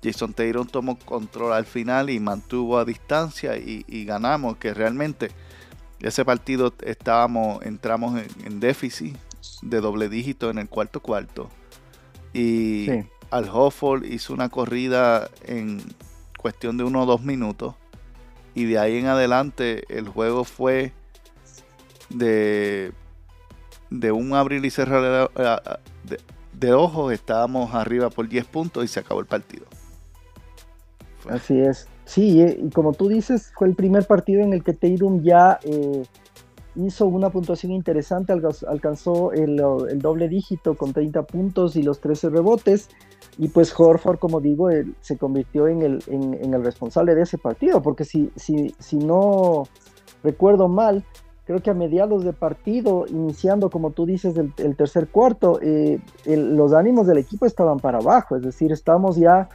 [0.05, 5.31] Jason Taylor tomó control al final y mantuvo a distancia y, ganamos, que realmente
[6.09, 9.17] ese partido estábamos, entramos en, déficit
[9.63, 11.49] de doble dígito en el cuarto cuarto.
[12.33, 12.89] Y
[13.31, 15.83] Al Hofford hizo una corrida en
[16.39, 17.75] cuestión de uno o dos minutos.
[18.55, 20.93] Y de ahí en adelante el juego fue
[22.11, 22.93] de
[24.01, 25.31] de un abrir y cerrar
[26.53, 29.67] de, ojos, estábamos arriba por 10 puntos y se acabó el partido.
[31.29, 31.87] Así es.
[32.05, 35.59] Sí, eh, y como tú dices, fue el primer partido en el que Tatum ya
[35.63, 36.03] eh,
[36.77, 42.89] hizo una puntuación interesante, alcanzó el, doble dígito con 30 puntos y los 13 rebotes.
[43.37, 44.69] Y pues Horford, como digo,
[45.01, 49.65] se convirtió en el, en, el, responsable de ese partido, porque si, si, si no
[50.23, 51.05] recuerdo mal,
[51.45, 56.73] creo que a mediados de partido, iniciando como tú dices el, tercer cuarto, eh, los
[56.73, 59.49] ánimos del equipo estaban para abajo, es decir, estamos ya,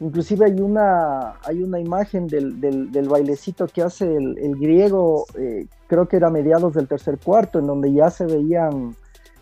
[0.00, 6.06] inclusive hay una, hay una imagen del, del, bailecito que hace el, griego, eh, creo
[6.06, 8.96] que era a mediados del tercer cuarto, en donde ya se veían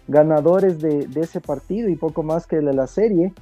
[0.08, 3.32] ganadores de, ese partido y poco más que de la serie.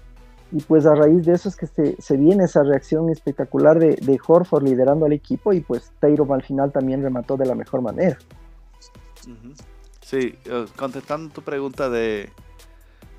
[0.52, 3.94] Y pues a raíz de eso es que se, se viene esa reacción espectacular de,
[3.94, 7.82] de Horford liderando al equipo y pues Taylor al final también remató de la mejor
[7.82, 8.18] manera.
[10.00, 12.30] Sí, eh, contestando tu pregunta de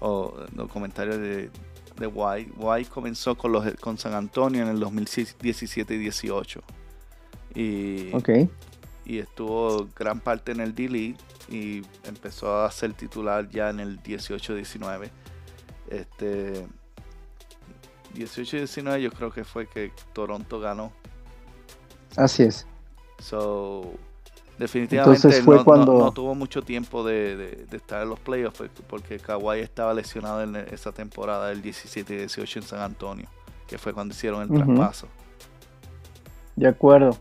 [0.02, 0.34] o
[0.74, 1.50] comentarios de,
[1.98, 6.62] de White, White comenzó con los con San Antonio en el 2017 y 18
[7.56, 8.12] y,
[9.06, 11.18] y estuvo gran parte en el D-League
[11.50, 15.10] y empezó a ser titular ya en el 18-19
[15.90, 16.66] este
[18.16, 20.92] 18-19 yo creo que fue que Toronto ganó.
[22.16, 22.68] Así es.
[23.20, 23.94] So
[24.62, 25.98] Definitivamente fue no, cuando...
[25.98, 30.92] no, tuvo mucho tiempo de, estar en los playoffs porque Kawhi estaba lesionado en esa
[30.92, 33.26] temporada del 17 y 18 en San Antonio,
[33.66, 35.08] que fue cuando hicieron el traspaso.
[36.56, 37.18] De acuerdo.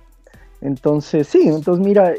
[0.61, 2.13] Entonces, sí, entonces mira,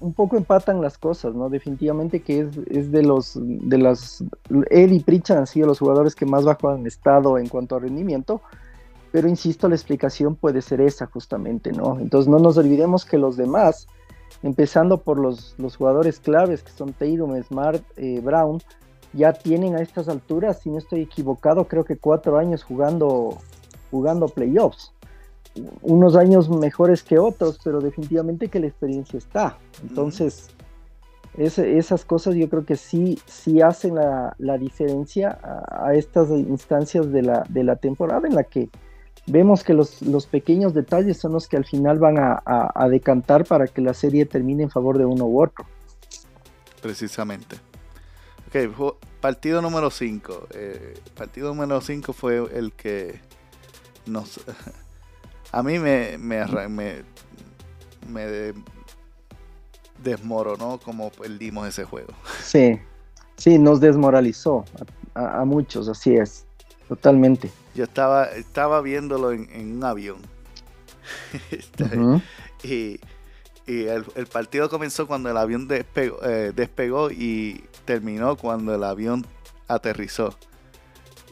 [0.00, 1.48] un poco empatan las cosas, ¿no?
[1.48, 4.24] Definitivamente que es, es de los, de las,
[4.70, 7.78] él y Pritchard han sido los jugadores que más bajo han estado en cuanto a
[7.78, 8.42] rendimiento,
[9.12, 12.00] pero insisto, la explicación puede ser esa justamente, ¿no?
[12.00, 13.86] Entonces no nos olvidemos que los demás,
[14.42, 18.60] empezando por los, los jugadores claves que son Tatum, Smart, eh, Brown,
[19.12, 23.38] ya tienen a estas alturas, si no estoy equivocado, creo que cuatro años jugando,
[23.90, 24.92] jugando playoffs.
[25.80, 29.56] Unos años mejores que otros, pero definitivamente que la experiencia está.
[29.82, 30.50] Entonces,
[31.38, 37.22] esas cosas yo creo que sí, sí hacen la, diferencia a, a, estas instancias de
[37.22, 38.68] la, de la temporada en la que
[39.26, 43.80] vemos que los, pequeños detalles son los que al final van a, decantar para que
[43.80, 45.66] la serie termine en favor de uno u otro.
[46.80, 47.56] Precisamente.
[48.48, 50.48] Ok, partido número 5.
[50.54, 53.20] Eh, partido número 5 fue el que
[54.06, 54.40] nos...
[55.52, 57.02] A mí me, me, me,
[58.10, 58.52] me
[60.02, 62.12] desmoronó como perdimos ese juego.
[62.42, 62.78] Sí,
[63.36, 64.64] sí, nos desmoralizó
[65.14, 66.44] a muchos, así es,
[66.88, 67.50] totalmente.
[67.76, 70.16] Yo estaba, estaba viéndolo en, un avión.
[73.68, 79.26] Y, el, partido comenzó cuando el avión despegó, eh, despegó y terminó cuando el avión
[79.66, 80.36] aterrizó.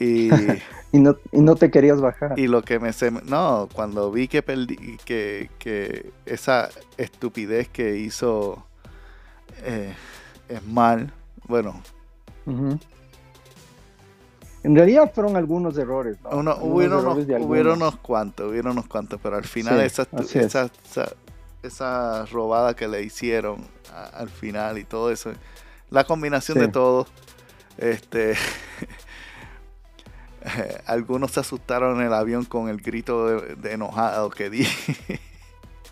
[0.00, 0.30] Y,
[0.92, 2.38] y, no, y, no, te querías bajar.
[2.38, 2.90] Y lo que me...
[3.24, 8.64] No, cuando vi que perdí, que, que esa estupidez que hizo
[9.62, 9.94] eh,
[10.48, 11.12] es mal,
[11.46, 11.80] bueno,
[14.64, 16.16] en realidad fueron algunos errores.
[16.22, 16.30] ¿no?
[16.56, 20.70] hubieron, unos, cuantos, hubieron unos cuantos, pero al final esa, esa,
[21.62, 23.58] esa, robada que le hicieron
[24.14, 25.32] al final y todo eso,
[25.90, 27.06] la combinación de todo,
[27.76, 28.34] este,
[30.86, 34.66] algunos se asustaron en el avión con el grito de, enojado que di.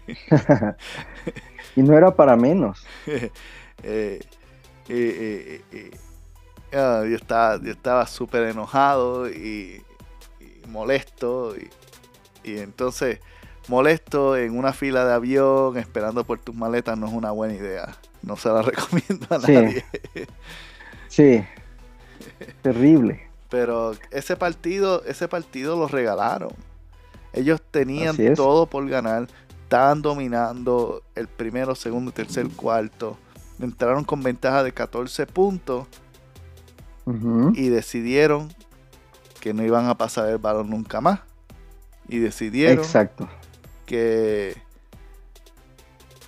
[1.76, 2.86] y no era para menos.
[3.07, 4.18] eh,
[4.88, 6.11] eh, eh Ah,
[6.73, 9.83] yo estaba yo estaba súper enojado y,
[10.68, 11.55] molesto
[12.45, 13.20] y, entonces
[13.68, 17.97] molesto en una fila de avión esperando por tus maletas no es una buena idea.
[18.23, 19.85] No se la recomiendo a nadie.
[21.09, 21.45] Sí.
[22.62, 23.29] Terrible.
[23.49, 26.53] Pero ese partido ese partido lo regalaron.
[27.33, 29.29] Ellos tenían todo por ganar.
[29.64, 33.16] Estaban dominando el primero segundo tercer cuarto.
[33.61, 35.87] Entraron con ventaja de 14 puntos
[37.55, 38.53] y decidieron
[39.40, 41.20] que no iban a pasar el balón nunca más.
[42.09, 43.28] Y decidieron Exacto.
[43.86, 44.57] que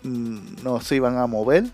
[0.02, 1.64] no se iban a mover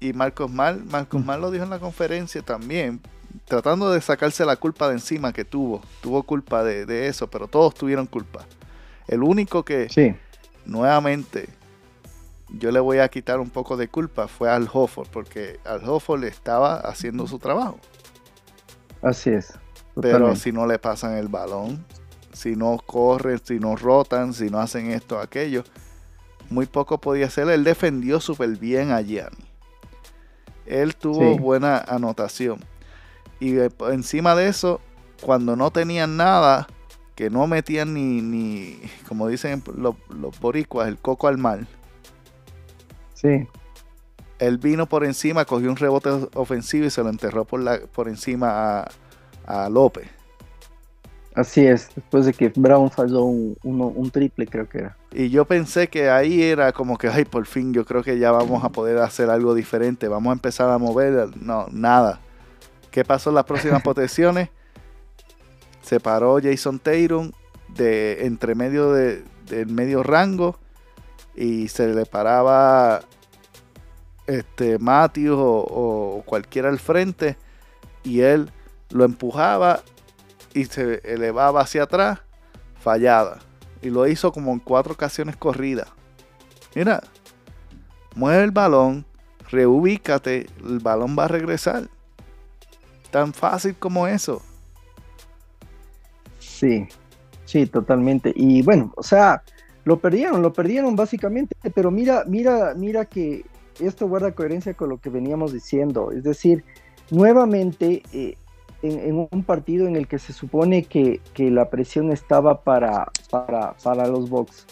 [0.00, 3.00] y Marcos Mal, Marcos Mal lo dijo en la conferencia también,
[3.46, 5.82] tratando de sacarse la culpa de encima que tuvo.
[6.00, 8.46] Tuvo culpa de, eso, pero todos tuvieron culpa.
[9.08, 10.14] El único que sí.
[10.66, 11.48] nuevamente
[12.50, 16.20] yo le voy a quitar un poco de culpa fue al Hofford, porque al Hofford
[16.20, 17.78] le estaba haciendo su trabajo.
[19.02, 19.58] Así es.
[20.00, 21.84] Pero si no le pasan el balón,
[22.32, 25.64] si no corren, si no rotan, si no hacen esto, aquello,
[26.50, 27.48] muy poco podía hacer.
[27.48, 29.44] Él defendió súper bien a Gianni.
[30.66, 32.60] Él tuvo buena anotación.
[33.40, 33.56] Y
[33.90, 34.80] encima de eso,
[35.22, 36.66] cuando no tenían nada,
[37.14, 39.96] que no metían ni, ni como dicen los,
[40.40, 41.66] boricuas, el coco al mar.
[43.14, 43.48] Sí.
[44.38, 48.08] Él vino por encima, cogió un rebote ofensivo y se lo enterró por, la, por
[48.08, 48.88] encima a,
[49.46, 50.08] a López.
[51.38, 54.96] Así es, después de que Brown falló un, un, triple, creo que era.
[55.12, 58.32] Y yo pensé que ahí era como que, ay, por fin, yo creo que ya
[58.32, 61.28] vamos a poder hacer algo diferente, vamos a empezar a mover.
[61.40, 62.18] No, nada.
[62.90, 64.48] ¿Qué pasó en las próximas protecciones?
[65.80, 67.30] Se paró Jason Tatum
[67.68, 70.58] de entre medio de, del medio rango
[71.36, 73.00] y se le paraba
[74.28, 77.36] este Matthews o, o cualquiera al frente
[78.04, 78.50] y él
[78.90, 79.80] lo empujaba
[80.54, 82.20] y se elevaba hacia atrás,
[82.80, 83.38] fallada.
[83.82, 85.88] Y lo hizo como en cuatro ocasiones corridas.
[86.74, 87.02] Mira,
[88.14, 89.04] mueve el balón,
[89.50, 91.88] reubícate, el balón va a regresar.
[93.10, 94.42] Tan fácil como eso.
[96.38, 96.86] Sí,
[97.44, 98.32] sí, totalmente.
[98.34, 99.42] Y bueno, o sea,
[99.84, 103.44] lo perdieron, lo perdieron básicamente, pero mira, mira, mira que
[103.80, 106.12] esto guarda coherencia con lo que veníamos diciendo.
[106.12, 106.64] Es decir,
[107.10, 108.36] nuevamente eh,
[108.82, 114.28] en, un partido en el que se supone que, la presión estaba para, para, los
[114.30, 114.66] Bucks.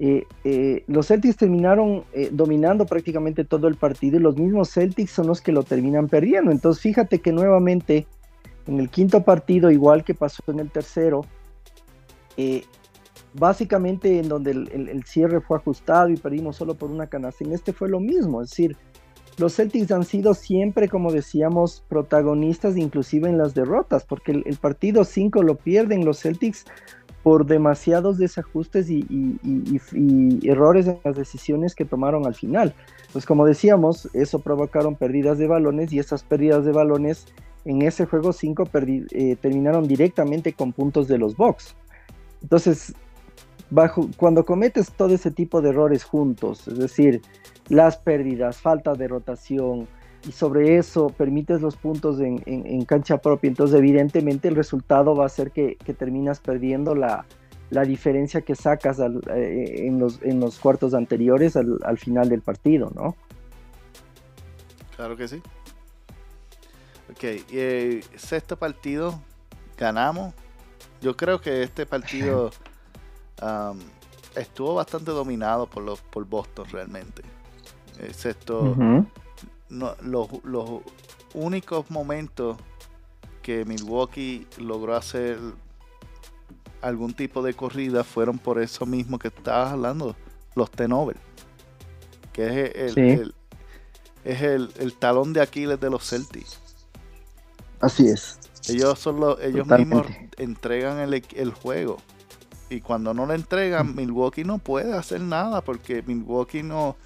[0.00, 2.02] Eh, eh, los Celtics terminaron
[2.32, 6.50] dominando prácticamente todo el partido y los mismos Celtics son los que lo terminan perdiendo.
[6.50, 8.06] Entonces fíjate que nuevamente
[8.66, 11.24] en el quinto partido, igual que pasó en el tercero,
[13.34, 17.72] básicamente en donde el, cierre fue ajustado y perdimos solo por una canasta, en este
[17.72, 18.76] fue lo mismo, es decir,
[19.36, 25.04] los Celtics han sido siempre, como decíamos, protagonistas inclusive en las derrotas, porque el, partido
[25.04, 26.64] 5 lo pierden los Celtics
[27.24, 29.00] por demasiados desajustes y,
[30.44, 32.74] errores en las decisiones que tomaron al final.
[33.12, 37.26] Pues como decíamos, eso provocaron pérdidas de balones y esas pérdidas de balones
[37.64, 41.74] en ese juego 5 eh, terminaron directamente con puntos de los Bucks.
[42.42, 42.94] Entonces,
[43.74, 47.22] bajo, cuando cometes todo ese tipo de errores juntos, es decir,
[47.68, 49.88] las pérdidas, falta de rotación,
[50.26, 55.28] y sobre eso permites los puntos en, cancha propia, entonces evidentemente el resultado va a
[55.28, 57.26] ser que, terminas perdiendo la,
[57.86, 63.16] diferencia que sacas eh, en, los, en los cuartos anteriores al, final del partido, ¿no?
[64.94, 65.42] Claro que sí.
[67.10, 69.20] Ok, eh, sexto partido,
[69.76, 70.32] ganamos.
[71.02, 72.52] Yo creo que este partido
[74.34, 77.22] estuvo bastante dominado por, los, por Boston realmente
[78.00, 78.76] excepto
[79.68, 80.28] los,
[81.34, 82.56] únicos momentos
[83.42, 85.38] que Milwaukee logró hacer
[86.80, 90.14] algún tipo de corrida fueron por eso mismo que estabas hablando,
[90.54, 91.16] los Tenover,
[92.32, 93.34] que es el,
[94.24, 96.60] es el, talón de Aquiles de los Celtics.
[97.80, 98.38] Así es.
[98.68, 100.06] Ellos son los, ellos mismos
[100.38, 101.98] entregan el, el, juego.
[102.70, 106.96] Y cuando no lo entregan, Milwaukee no puede hacer nada porque Milwaukee no,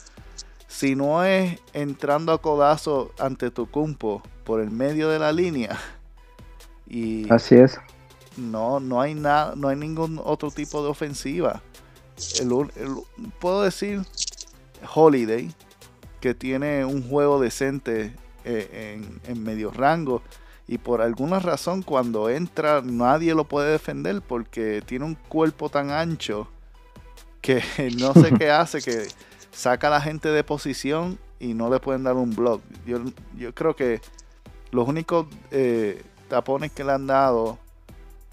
[0.66, 5.78] si no es entrando a codazo ante tu cumpo por el medio de la línea.
[6.90, 7.78] Y Así es.
[8.38, 11.60] No, no hay nada, no hay ningún otro tipo de ofensiva.
[13.40, 14.06] puedo decir
[14.94, 15.52] Holiday,
[16.20, 20.22] que tiene un juego decente eh, en, medio rango.
[20.68, 25.90] Y por alguna razón cuando entra nadie lo puede defender porque tiene un cuerpo tan
[25.90, 26.46] ancho
[27.40, 27.62] que
[27.98, 29.08] no sé qué hace que
[29.50, 32.60] saca a la gente de posición y no le pueden dar un block.
[32.86, 33.00] Yo,
[33.36, 34.00] yo creo que
[34.70, 37.58] los únicos eh, tapones que le han dado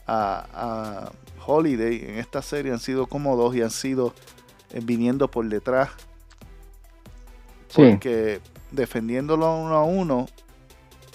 [0.07, 1.11] a,
[1.47, 4.15] Holiday en esta serie han sido como dos y han sido
[4.71, 5.91] eh, viniendo por detrás.
[7.75, 10.27] Porque defendiéndolo uno a uno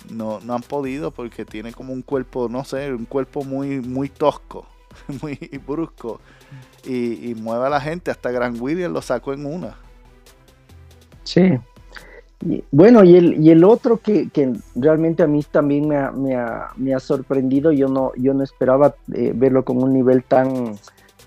[0.09, 4.09] no, no han podido porque tiene como un cuerpo, no sé, un cuerpo muy, muy
[4.09, 4.67] tosco,
[5.23, 6.21] muy brusco.
[6.85, 8.11] Y, y mueve a la gente.
[8.11, 9.77] Hasta Gran William lo sacó en una.
[11.25, 11.59] Sí.
[12.73, 14.29] bueno, y el, y el otro que,
[14.75, 16.35] realmente a mí también me
[16.95, 20.77] ha, sorprendido, yo no, yo no esperaba eh, verlo con un nivel tan,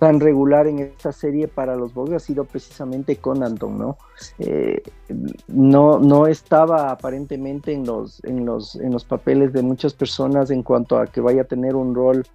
[0.03, 3.97] tan regular en esta serie para los Bucks ha sido precisamente con Anton, ¿no?
[4.37, 4.83] Eh,
[5.47, 10.61] no, no estaba aparentemente en los, en, los, en los papeles de muchas personas en
[10.61, 12.25] cuanto a que vaya a tener un rol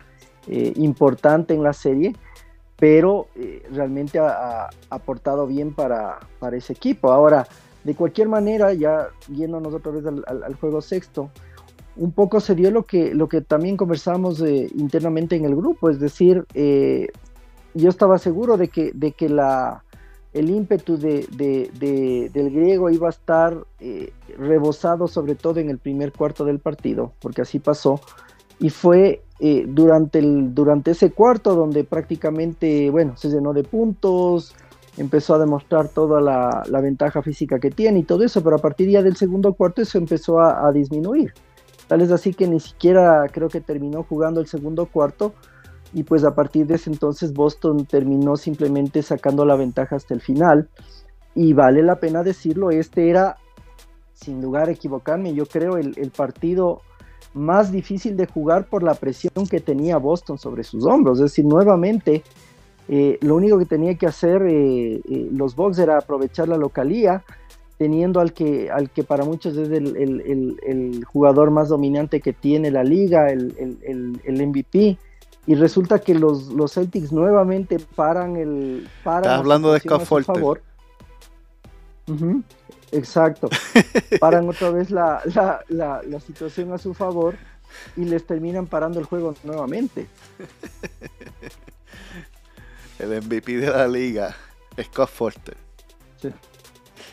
[0.46, 2.16] eh, importante en la serie,
[2.78, 7.12] pero eh, realmente ha, aportado bien para, para, ese equipo.
[7.12, 7.46] Ahora,
[7.84, 11.28] de cualquier manera, ya yéndonos otra vez al, juego sexto,
[11.96, 16.00] un poco se dio lo que, lo que también conversamos internamente en el grupo, es
[16.00, 16.46] decir,
[17.78, 19.84] yo estaba seguro de que, de que la,
[20.32, 21.26] el ímpetu de,
[22.32, 27.12] del griego iba a estar eh, rebosado sobre todo en el primer cuarto del partido,
[27.20, 28.00] porque así pasó.
[28.60, 34.54] Y fue eh, durante, el, durante ese cuarto donde prácticamente, bueno, se llenó de puntos,
[34.96, 38.88] empezó a demostrar toda la, ventaja física que tiene y todo eso, pero a partir
[38.90, 41.32] ya del segundo cuarto eso empezó a, a disminuir.
[41.86, 45.32] Tal es así que ni siquiera creo que terminó jugando el segundo cuarto
[45.92, 50.20] y pues a partir de ese entonces Boston terminó simplemente sacando la ventaja hasta el
[50.20, 50.68] final.
[51.34, 53.36] Y vale la pena decirlo, este era
[54.20, 56.80] sin lugar a equivocarme, yo creo el, partido
[57.34, 61.44] más difícil de jugar por la presión que tenía Boston sobre sus hombros, es decir,
[61.44, 62.24] nuevamente
[62.88, 67.22] eh, lo único que tenía que hacer eh, eh, los Bucks era aprovechar la localía,
[67.76, 72.82] teniendo al que, al que para muchos es el, jugador más dominante que tiene la
[72.82, 73.78] liga, el,
[74.24, 74.98] el MVP,
[75.48, 80.60] y resulta que los, los Celtics nuevamente paran el paran hablando de Scott favor.
[82.92, 83.48] exacto.
[84.20, 85.22] Paran otra vez la,
[85.68, 87.34] la, la, situación a su favor
[87.96, 90.06] y les terminan parando el juego nuevamente.
[92.98, 94.36] El MVP de la liga
[94.82, 95.54] Scott Forte
[96.20, 96.28] sí,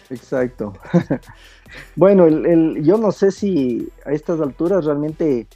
[0.10, 0.74] exacto.
[1.96, 5.48] Bueno el, el, yo no sé si a estas alturas realmente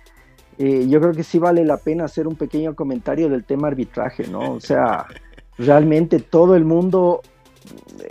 [0.61, 4.27] eh, yo creo que sí vale la pena hacer un pequeño comentario del tema arbitraje,
[4.27, 4.55] ¿no?
[4.55, 5.05] O sea,
[5.57, 7.21] realmente todo el mundo,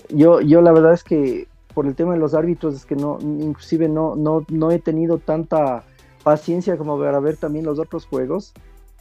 [0.09, 3.19] yo, yo la verdad es que por el tema de los árbitros es que no,
[3.21, 5.85] inclusive no, no, no he tenido tanta
[6.25, 8.55] paciencia como para ver también los otros juegos,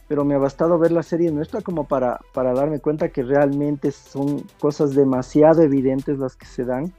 [0.08, 3.92] pero me ha bastado ver la serie nuestra como para, para darme cuenta que realmente
[3.92, 6.92] son cosas demasiado evidentes las que se dan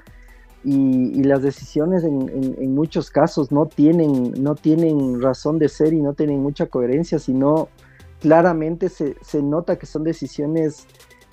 [0.64, 6.14] y, las decisiones en, muchos casos no tienen, no tienen razón de ser y no
[6.14, 7.70] tienen mucha coherencia, sino
[8.20, 10.86] claramente se, nota que son decisiones,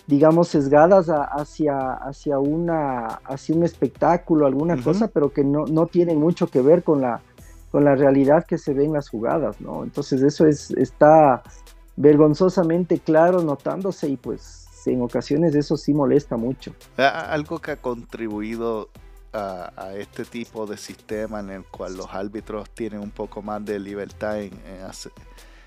[0.07, 6.20] digamos, sesgadas hacia, hacia, una, hacia un espectáculo, alguna cosa, pero que no, no tienen
[6.20, 7.20] mucho que ver con la,
[7.72, 9.83] con la realidad que se ve en las jugadas, ¿no?
[9.83, 11.43] Entonces eso es, está
[11.97, 16.72] vergonzosamente claro notándose y pues en ocasiones eso sí molesta mucho.
[16.97, 18.91] Algo que ha contribuido
[19.37, 23.78] a, este tipo de sistema en el cual los árbitros tienen un poco más de
[23.78, 24.53] libertad en,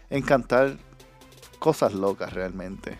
[0.10, 0.78] en, cantar
[1.60, 2.98] cosas locas realmente.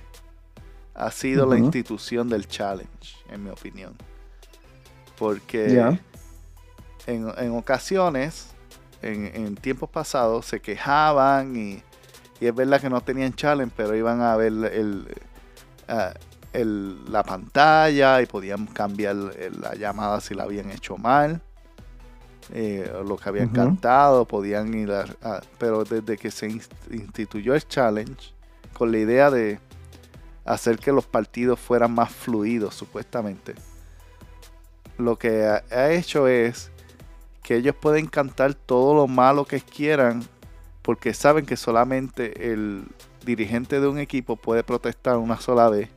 [0.94, 3.96] Ha sido la institución del challenge, en mi opinión.
[5.18, 5.98] Porque
[7.08, 8.48] en, ocasiones,
[9.02, 11.84] en, tiempos pasados, se quejaban y,
[12.40, 15.08] es verdad que no tenían challenge, pero iban a ver el,
[16.54, 21.42] la pantalla y podían cambiar la llamada si la habían hecho mal.
[22.52, 26.48] Eh, lo que habían cantado, podían ir a, Pero desde que se
[26.90, 28.34] instituyó el challenge,
[28.74, 29.60] con la idea de
[30.46, 33.54] hacer que los partidos fueran más fluidos, supuestamente,
[34.98, 36.72] lo que ha, hecho es
[37.44, 40.24] que ellos pueden cantar todo lo malo que quieran,
[40.82, 42.84] porque saben que solamente el
[43.26, 45.90] dirigente de un equipo puede protestar una sola vez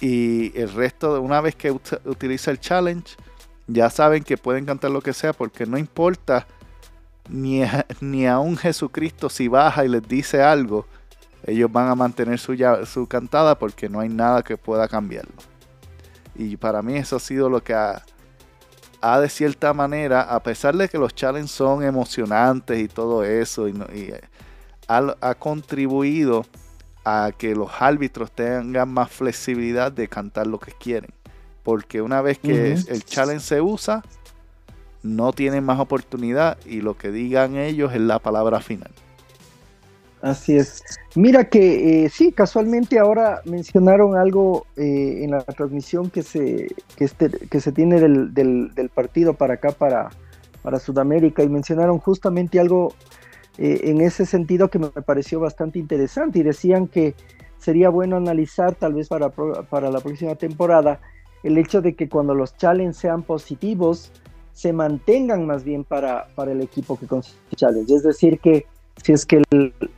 [0.00, 3.14] y el resto, una vez que utiliza el challenge,
[3.68, 6.46] ya saben que pueden cantar lo que sea porque no importa
[7.28, 10.86] ni a, ni a un Jesucristo si baja y les dice algo,
[11.46, 15.36] ellos van a mantener su, su cantada porque no hay nada que pueda cambiarlo.
[16.34, 18.02] Y para mí eso ha sido lo que ha,
[19.00, 23.68] ha de cierta manera, a pesar de que los challenges son emocionantes y todo eso,
[23.68, 23.74] y,
[24.88, 26.44] ha, ha contribuido
[27.04, 31.10] a que los árbitros tengan más flexibilidad de cantar lo que quieren.
[31.62, 34.02] Porque una vez que el challenge se usa,
[35.02, 38.90] no tienen más oportunidad y lo que digan ellos es la palabra final.
[40.22, 40.84] Así es.
[41.16, 47.04] Mira que eh, sí, casualmente ahora mencionaron algo eh, en la transmisión que se, que
[47.04, 50.10] este, que se tiene del, del, partido para acá, para,
[50.62, 52.94] para Sudamérica, y mencionaron justamente algo
[53.58, 57.14] eh, en ese sentido que me pareció bastante interesante y decían que
[57.58, 61.00] sería bueno analizar tal vez para, para la próxima temporada
[61.42, 64.10] el hecho de que cuando los challenges sean positivos
[64.52, 67.94] se mantengan más bien para, para el equipo que consigue challenge.
[67.94, 68.66] Es decir, que
[69.02, 69.42] si es que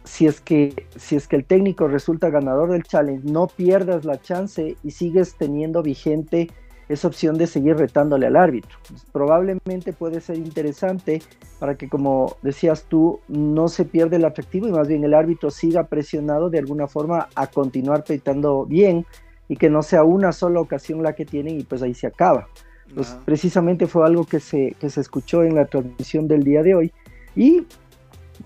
[0.05, 4.21] si es que si es que el técnico resulta ganador del challenge, no pierdas la
[4.21, 6.51] chance y sigues teniendo vigente
[6.89, 8.79] esa opción de seguir retándole al árbitro.
[9.13, 11.23] probablemente puede ser interesante
[11.59, 15.51] para que, como decías tú, no se pierda el atractivo y más bien el árbitro
[15.51, 19.07] siga presionado de alguna forma a continuar petando bien
[19.49, 22.49] y que no sea una sola ocasión la que tienen y pues ahí se acaba.
[22.95, 26.75] Pues precisamente fue algo que se, que se escuchó en la transmisión del día de
[26.75, 26.93] hoy
[27.35, 27.67] y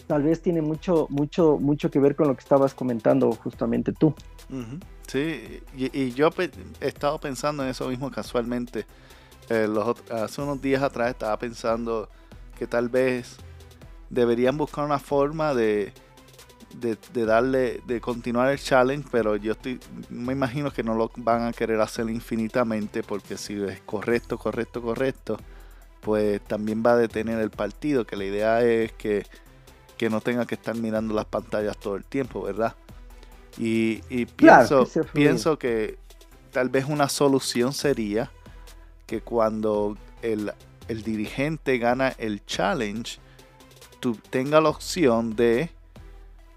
[0.07, 4.15] tal vez tiene mucho, mucho, mucho que ver con lo que estabas comentando justamente tú.
[5.09, 8.85] Sí, y, yo he estado pensando en eso mismo casualmente.
[9.49, 12.11] Eh, los, hace unos días atrás estaba pensando
[12.59, 13.39] que tal vez
[14.11, 15.95] deberían buscar una forma de,
[16.75, 19.81] de, darle, de continuar el challenge, pero yo estoy,
[20.11, 24.83] me imagino que no lo van a querer hacer infinitamente, porque si es correcto, correcto,
[24.83, 25.39] correcto,
[26.03, 29.25] pues también va a detener el partido, que la idea es que,
[29.97, 32.77] que no tenga que estar mirando las pantallas todo el tiempo, ¿verdad?
[33.59, 35.99] Y, pienso, que pienso que
[36.53, 38.31] tal vez una solución sería
[39.07, 40.53] que cuando el,
[40.87, 43.19] dirigente gana el challenge,
[43.99, 45.71] tú tenga la opción de,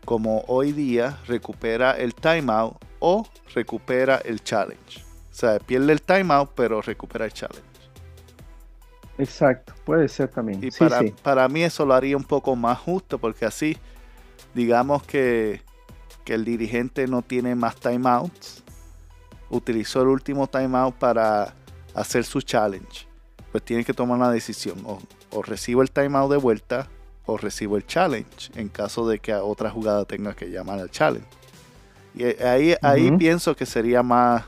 [0.05, 3.25] como hoy día, recupera el timeout o
[3.55, 5.03] recupera el challenge.
[5.31, 7.63] O sea, pierde el timeout, pero recupera el challenge.
[9.17, 10.63] Exacto, puede ser también.
[10.63, 13.75] Y para, para mí eso lo haría un poco más justo, porque así,
[14.53, 15.61] digamos que
[16.23, 18.63] que el dirigente no tiene más timeouts,
[19.49, 21.53] utilizó el último timeout para
[21.93, 23.07] hacer su challenge,
[23.51, 24.83] pues tiene que tomar una decisión.
[24.85, 26.89] O, recibo el timeout de vuelta
[27.25, 30.91] o recibo el challenge en caso de que a otra jugada tenga que llamar al
[30.91, 31.27] challenge.
[32.13, 34.43] Y ahí, ahí pienso que sería más,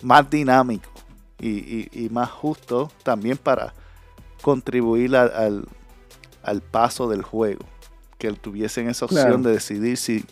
[0.00, 0.90] más dinámico
[1.38, 3.74] y, más justo también para
[4.40, 5.66] contribuir al,
[6.42, 7.64] al, paso del juego.
[8.18, 10.24] Que tuviesen esa opción de decidir si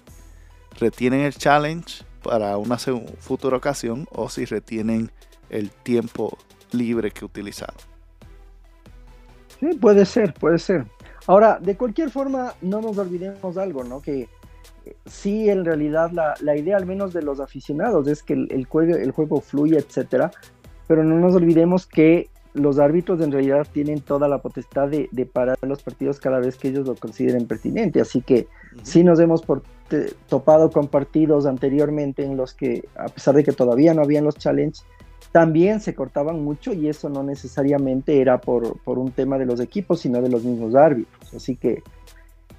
[0.78, 5.10] retienen el challenge para una futura ocasión o si retienen
[5.50, 6.36] el tiempo
[6.72, 7.76] libre que utilizaron.
[9.60, 10.86] Sí, puede ser, puede ser.
[11.26, 14.00] Ahora, de cualquier forma, no nos olvidemos algo, ¿no?
[14.00, 14.28] Que
[14.86, 18.96] eh, sí, en realidad, la, idea al menos de los aficionados es que el, juego,
[18.96, 20.30] el juego fluya, etcétera,
[20.86, 25.58] pero no nos olvidemos que los árbitros en realidad tienen toda la potestad de, parar
[25.62, 28.00] los partidos cada vez que ellos lo consideren pertinente.
[28.00, 28.48] Así que
[28.82, 29.42] sí nos hemos
[30.28, 34.36] topado con partidos anteriormente en los que, a pesar de que todavía no habían los
[34.36, 34.84] challenges,
[35.32, 39.60] también se cortaban mucho y eso no necesariamente era por, por un tema de los
[39.60, 41.34] equipos, sino de los mismos árbitros.
[41.34, 41.82] Así que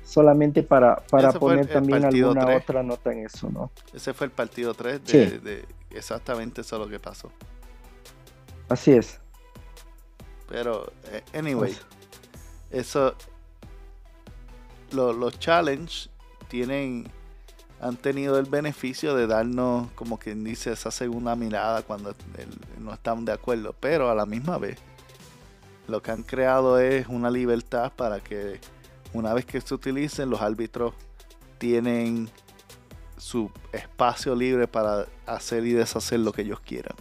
[0.04, 3.72] solamente para, para poner también alguna otra nota en eso, ¿no?
[3.94, 7.32] Ese fue el partido 3 de, exactamente eso lo que pasó.
[8.70, 9.20] Así es.
[10.48, 11.86] Pero, eh, anyway, pues
[12.72, 13.16] eso,
[14.92, 16.10] los challenge
[16.48, 17.08] tienen,
[17.82, 22.14] han tenido el beneficio de darnos, como quien dice, esa segunda mirada cuando
[22.80, 23.74] no estamos de acuerdo.
[23.80, 24.78] Pero a la misma vez,
[25.88, 28.60] lo que han creado es una libertad para que
[29.14, 30.94] una vez que se utilicen, los árbitros
[31.58, 32.30] tienen
[33.18, 36.96] su espacio libre para hacer y deshacer lo que ellos quieran.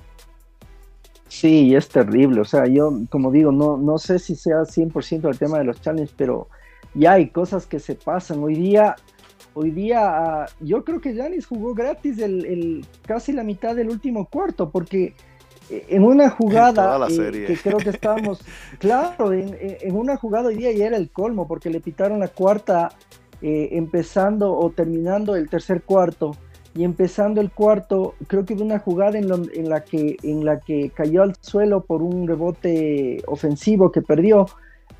[1.29, 2.41] Sí, es terrible.
[2.41, 5.81] O sea, yo, como digo, no, no sé si sea 100% el tema de los
[5.81, 6.49] challenges, pero
[6.95, 8.43] ya hay cosas que se pasan.
[8.43, 8.97] Hoy día,
[9.59, 14.27] hoy día, ah, yo creo que Janis jugó gratis el, casi la mitad del último
[14.27, 15.15] cuarto, porque
[15.69, 18.41] eh, en una jugada eh, que creo que estábamos,
[18.79, 19.57] claro, en,
[19.95, 22.93] una jugada hoy día ya era el colmo, porque le pitaron la cuarta
[23.43, 26.37] eh, empezando o terminando el tercer cuarto
[26.75, 29.29] y empezando el cuarto, creo que hubo una jugada en,
[29.69, 34.47] la que, en la que cayó al suelo por un rebote ofensivo que perdió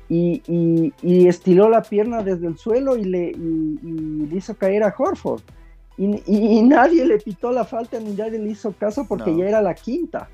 [0.09, 0.93] y,
[1.27, 3.35] estiró la pierna desde el suelo y le,
[4.35, 5.41] hizo caer a Horford.
[5.97, 9.75] Y, nadie le pitó la falta ni nadie le hizo caso porque ya era la
[9.75, 10.29] quinta.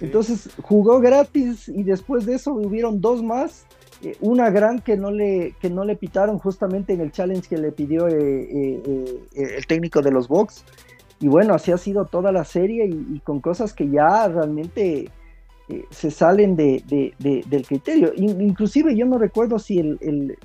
[0.00, 3.66] Entonces jugó gratis y después de eso hubieron dos más
[4.02, 7.58] eh, una gran que no le que no le pitaron justamente en el challenge que
[7.58, 10.64] le pidió eh, eh, el técnico de los Bucks
[11.20, 15.10] y bueno así ha sido toda la serie y, con cosas que ya realmente
[15.90, 16.82] se salen de,
[17.18, 20.38] del criterio inclusive yo no recuerdo si el,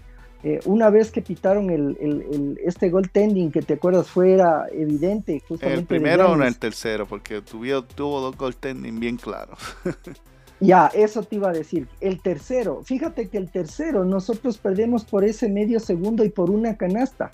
[0.65, 5.85] una vez que pitaron el, este gol tending que te acuerdas fuera evidente justamente el
[5.85, 9.59] primero o en el tercero porque tuvo, tuvo dos gol tending bien claros
[10.59, 11.87] Ya, eso te iba a decir.
[11.99, 16.77] El tercero, fíjate que el tercero nosotros perdemos por ese medio segundo y por una
[16.77, 17.31] canasta.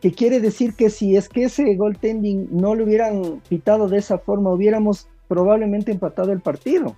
[0.00, 4.18] Que quiere decir que si es que ese goaltending no lo hubieran pitado de esa
[4.18, 6.96] forma, hubiéramos probablemente empatado el partido.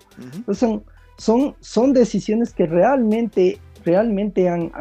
[0.55, 0.85] son,
[1.19, 4.73] son, son decisiones que realmente, realmente han,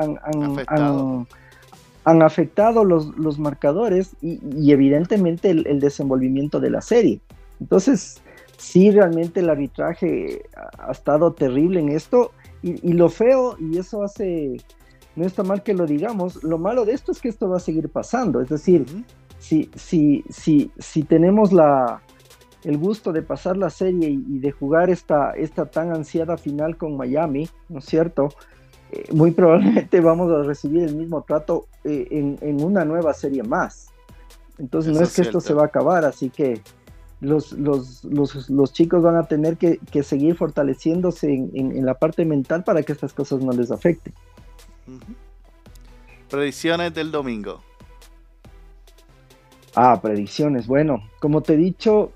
[2.05, 7.19] han afectado los, los marcadores y, evidentemente el, desenvolvimiento de la serie.
[7.59, 8.21] Entonces,
[8.57, 10.43] sí, realmente el arbitraje
[10.79, 12.31] ha, estado terrible en esto
[12.63, 14.61] y, lo feo, y eso hace,
[15.17, 17.59] no está mal que lo digamos, lo malo de esto es que esto va a
[17.59, 18.39] seguir pasando.
[18.39, 18.85] Es decir,
[19.39, 22.01] si, si, si, si tenemos la,
[22.63, 26.95] el gusto de pasar la serie y, de jugar esta, esta tan ansiada final con
[26.97, 28.29] Miami, ¿no es cierto?
[28.91, 33.89] Eh, muy probablemente vamos a recibir el mismo trato eh, en, una nueva serie más.
[34.57, 36.61] Entonces no es, que esto se va a acabar, así que
[37.19, 42.83] los, los, los, chicos van a tener que, seguir fortaleciéndose en, la parte mental para
[42.83, 44.13] que estas cosas no les afecten.
[46.29, 47.61] Predicciones del domingo.
[49.75, 50.67] Ah, predicciones.
[50.67, 52.11] Bueno, como te he dicho,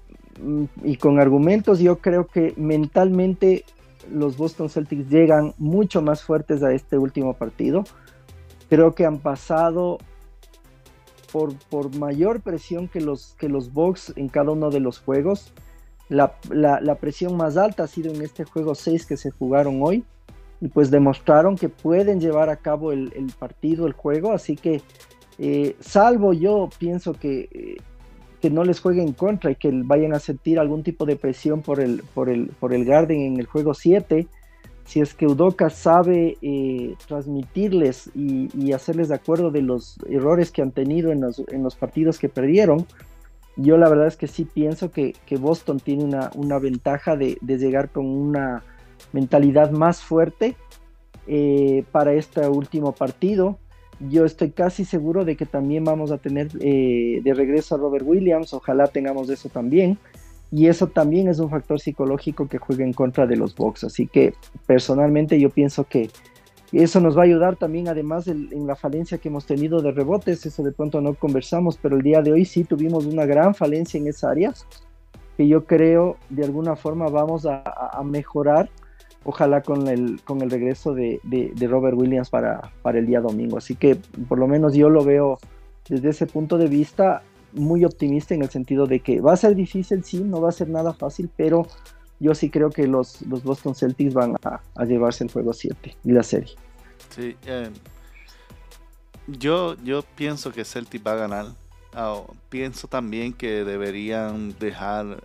[0.84, 3.64] y con argumentos, yo creo que mentalmente
[4.12, 7.84] los Boston Celtics llegan mucho más fuertes a este último partido.
[8.70, 10.00] Creo que han pasado
[11.32, 15.54] por, por mayor presión que los, que los Bucks en cada uno de los juegos.
[16.08, 16.36] La,
[17.00, 20.04] presión más alta ha sido en este juego 6 que se jugaron hoy.
[20.62, 24.32] Y pues demostraron que pueden llevar a cabo el, partido, el juego.
[24.32, 24.82] Así que,
[25.38, 27.78] eh, salvo yo pienso que eh,
[28.46, 31.64] que no les juegue en contra y que vayan a sentir algún tipo de presión
[31.64, 34.28] por el, por el, por el Garden en el juego 7.
[34.86, 40.62] Si es que Udoka sabe eh, transmitirles y, hacerles de acuerdo de los errores que
[40.62, 42.86] han tenido en los, en los partidos que perdieron,
[43.56, 47.90] yo la verdad es que sí pienso que, Boston tiene una, una ventaja de, llegar
[47.90, 48.62] con una
[49.12, 50.56] mentalidad más fuerte
[51.26, 53.58] eh, para este último partido
[54.00, 58.06] yo estoy casi seguro de que también vamos a tener eh, de regreso a Robert
[58.06, 59.98] Williams, ojalá tengamos eso también.
[60.52, 63.84] Y eso también es un factor psicológico que juega en contra de los Bucks.
[63.84, 64.34] Así que
[64.68, 66.10] personalmente yo pienso que
[66.72, 70.46] eso nos va a ayudar también, además en la falencia que hemos tenido de rebotes.
[70.46, 73.98] Eso de pronto no conversamos, pero el día de hoy sí tuvimos una gran falencia
[73.98, 74.54] en esa área
[75.36, 78.70] que yo creo de alguna forma vamos a, a mejorar
[79.26, 81.20] ojalá con el, con el regreso de,
[81.68, 83.58] Robert Williams para, para, el día domingo.
[83.58, 83.96] Así que
[84.30, 85.40] por lo menos yo lo veo
[85.90, 87.24] desde ese punto de vista
[87.54, 90.52] muy optimista en el sentido de que va a ser difícil, sí, no va a
[90.52, 91.68] ser nada fácil, pero
[92.20, 96.12] yo sí creo que los, los Boston Celtics van a, llevarse el juego 7 y
[96.12, 96.56] la serie.
[97.10, 97.70] Sí, eh,
[99.28, 101.46] yo, yo pienso que Celtic va a ganar.
[101.94, 105.24] Ah, pienso también que deberían dejar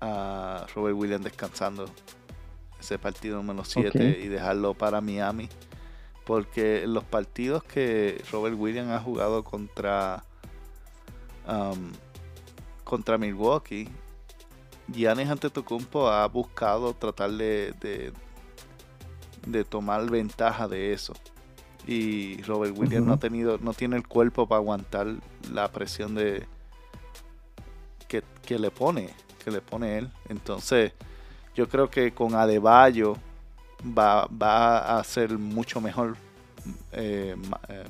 [0.00, 1.86] a Robert Williams descansando
[2.80, 5.48] ese partido número 7 y dejarlo para Miami.
[6.24, 10.24] Porque los partidos que Robert Williams ha jugado contra
[11.48, 11.92] um,
[12.84, 13.88] contra Milwaukee,
[14.92, 18.12] Giannis Antetokounmpo ha buscado tratar de,
[19.46, 21.14] de, tomar ventaja de eso.
[21.86, 25.06] Y Robert Williams no ha tenido, no tiene el cuerpo para aguantar
[25.52, 26.46] la presión de
[28.08, 29.10] que, que le pone,
[29.44, 30.10] que le pone él.
[30.28, 30.92] Entonces,
[31.60, 33.18] yo creo que con Adebayo
[33.86, 36.16] va, va a ser mucho mejor
[36.92, 37.36] eh,
[37.68, 37.84] eh,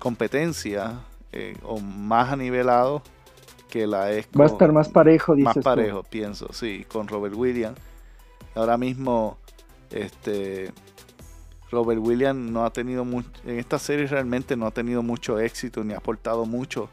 [0.00, 0.98] competencia
[1.30, 3.02] eh, o más anivelado
[3.68, 7.78] que la es va a estar más parejo más parejo pienso sí con Robert Williams.
[8.56, 9.38] Ahora mismo
[9.92, 10.72] este
[11.70, 15.84] Robert Williams no ha tenido mucho en esta serie realmente no ha tenido mucho éxito
[15.84, 16.88] ni ha aportado mucho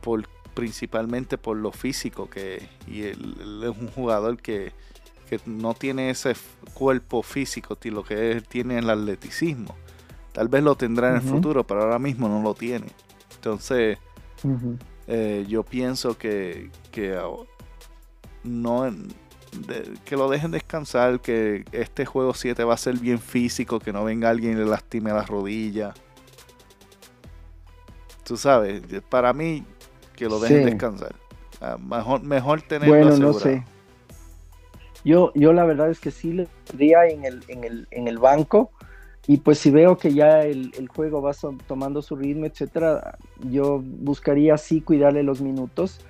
[0.00, 0.26] por
[0.56, 4.72] principalmente por lo físico que y él, es un jugador que,
[5.44, 6.34] no tiene ese
[6.72, 9.74] cuerpo físico, lo que tiene el atleticismo.
[10.32, 12.86] Tal vez lo tendrá en el futuro, pero ahora mismo no lo tiene.
[13.34, 13.98] Entonces,
[15.08, 17.20] eh, yo pienso que, que
[18.44, 18.92] no
[20.04, 24.04] que lo dejen descansar, que este juego 7 va a ser bien físico, que no
[24.04, 25.94] venga alguien y le lastime las rodillas.
[28.24, 29.64] Tú sabes, para mí
[30.16, 31.14] que lo dejen descansar.
[31.60, 33.64] Ah, mejor, mejor tenerlo bueno, no sé.
[35.04, 38.18] Yo, yo la verdad es que sí le pondría en el, en el, en el
[38.18, 38.72] banco
[39.28, 41.32] y pues si veo que ya el, juego va
[41.66, 43.18] tomando su ritmo, etcétera,
[43.50, 46.00] yo buscaría sí cuidarle los minutos,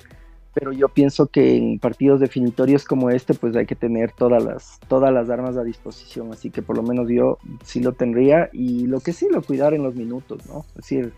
[0.52, 4.80] pero yo pienso que en partidos definitorios como este, pues hay que tener todas las,
[4.88, 8.86] todas las armas a disposición, así que por lo menos yo sí lo tendría y
[8.86, 10.66] lo que sí lo cuidar en los minutos, ¿no?
[10.70, 11.12] Es decir,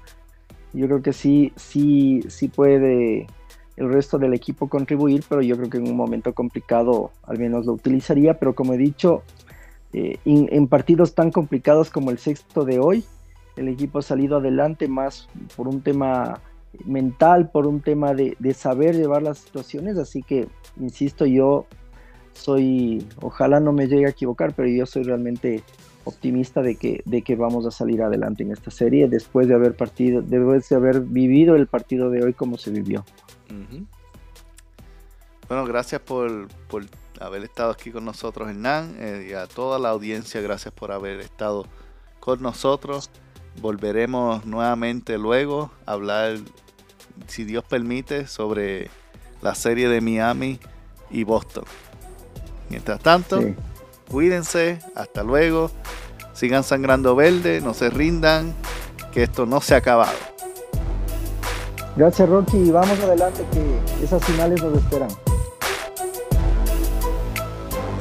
[0.73, 3.27] yo creo que sí, sí, sí puede
[3.77, 7.64] el resto del equipo contribuir, pero yo creo que en un momento complicado al menos
[7.64, 9.23] lo utilizaría, pero como he dicho,
[9.93, 13.05] eh, en, partidos tan complicados como el sexto de hoy,
[13.57, 16.41] el equipo ha salido adelante más por un tema
[16.85, 20.49] mental, por un tema de, de saber llevar las situaciones, así que,
[20.81, 21.66] insisto, yo
[22.33, 25.62] soy, ojalá no me llegue a equivocar, pero yo soy realmente
[26.09, 29.74] optimista de que, de que vamos a salir adelante en esta serie después de haber
[29.76, 33.04] partido, después de haber vivido el partido de hoy como se vivió.
[35.48, 36.84] Bueno, gracias por, por,
[37.20, 41.20] haber estado aquí con nosotros, Hernán, eh, y a toda la audiencia, gracias por haber
[41.20, 41.66] estado
[42.20, 43.11] con nosotros.
[43.61, 46.36] Volveremos nuevamente luego a hablar,
[47.26, 48.90] si Dios permite, sobre
[49.42, 50.61] la serie de Miami
[51.11, 51.64] y Boston.
[52.68, 53.40] Mientras tanto,
[54.11, 55.70] cuídense, hasta luego,
[56.32, 58.54] sigan sangrando verde, no se rindan,
[59.12, 60.16] que esto no se ha acabado.
[61.96, 65.09] Gracias Rocky vamos adelante que esas finales nos esperan.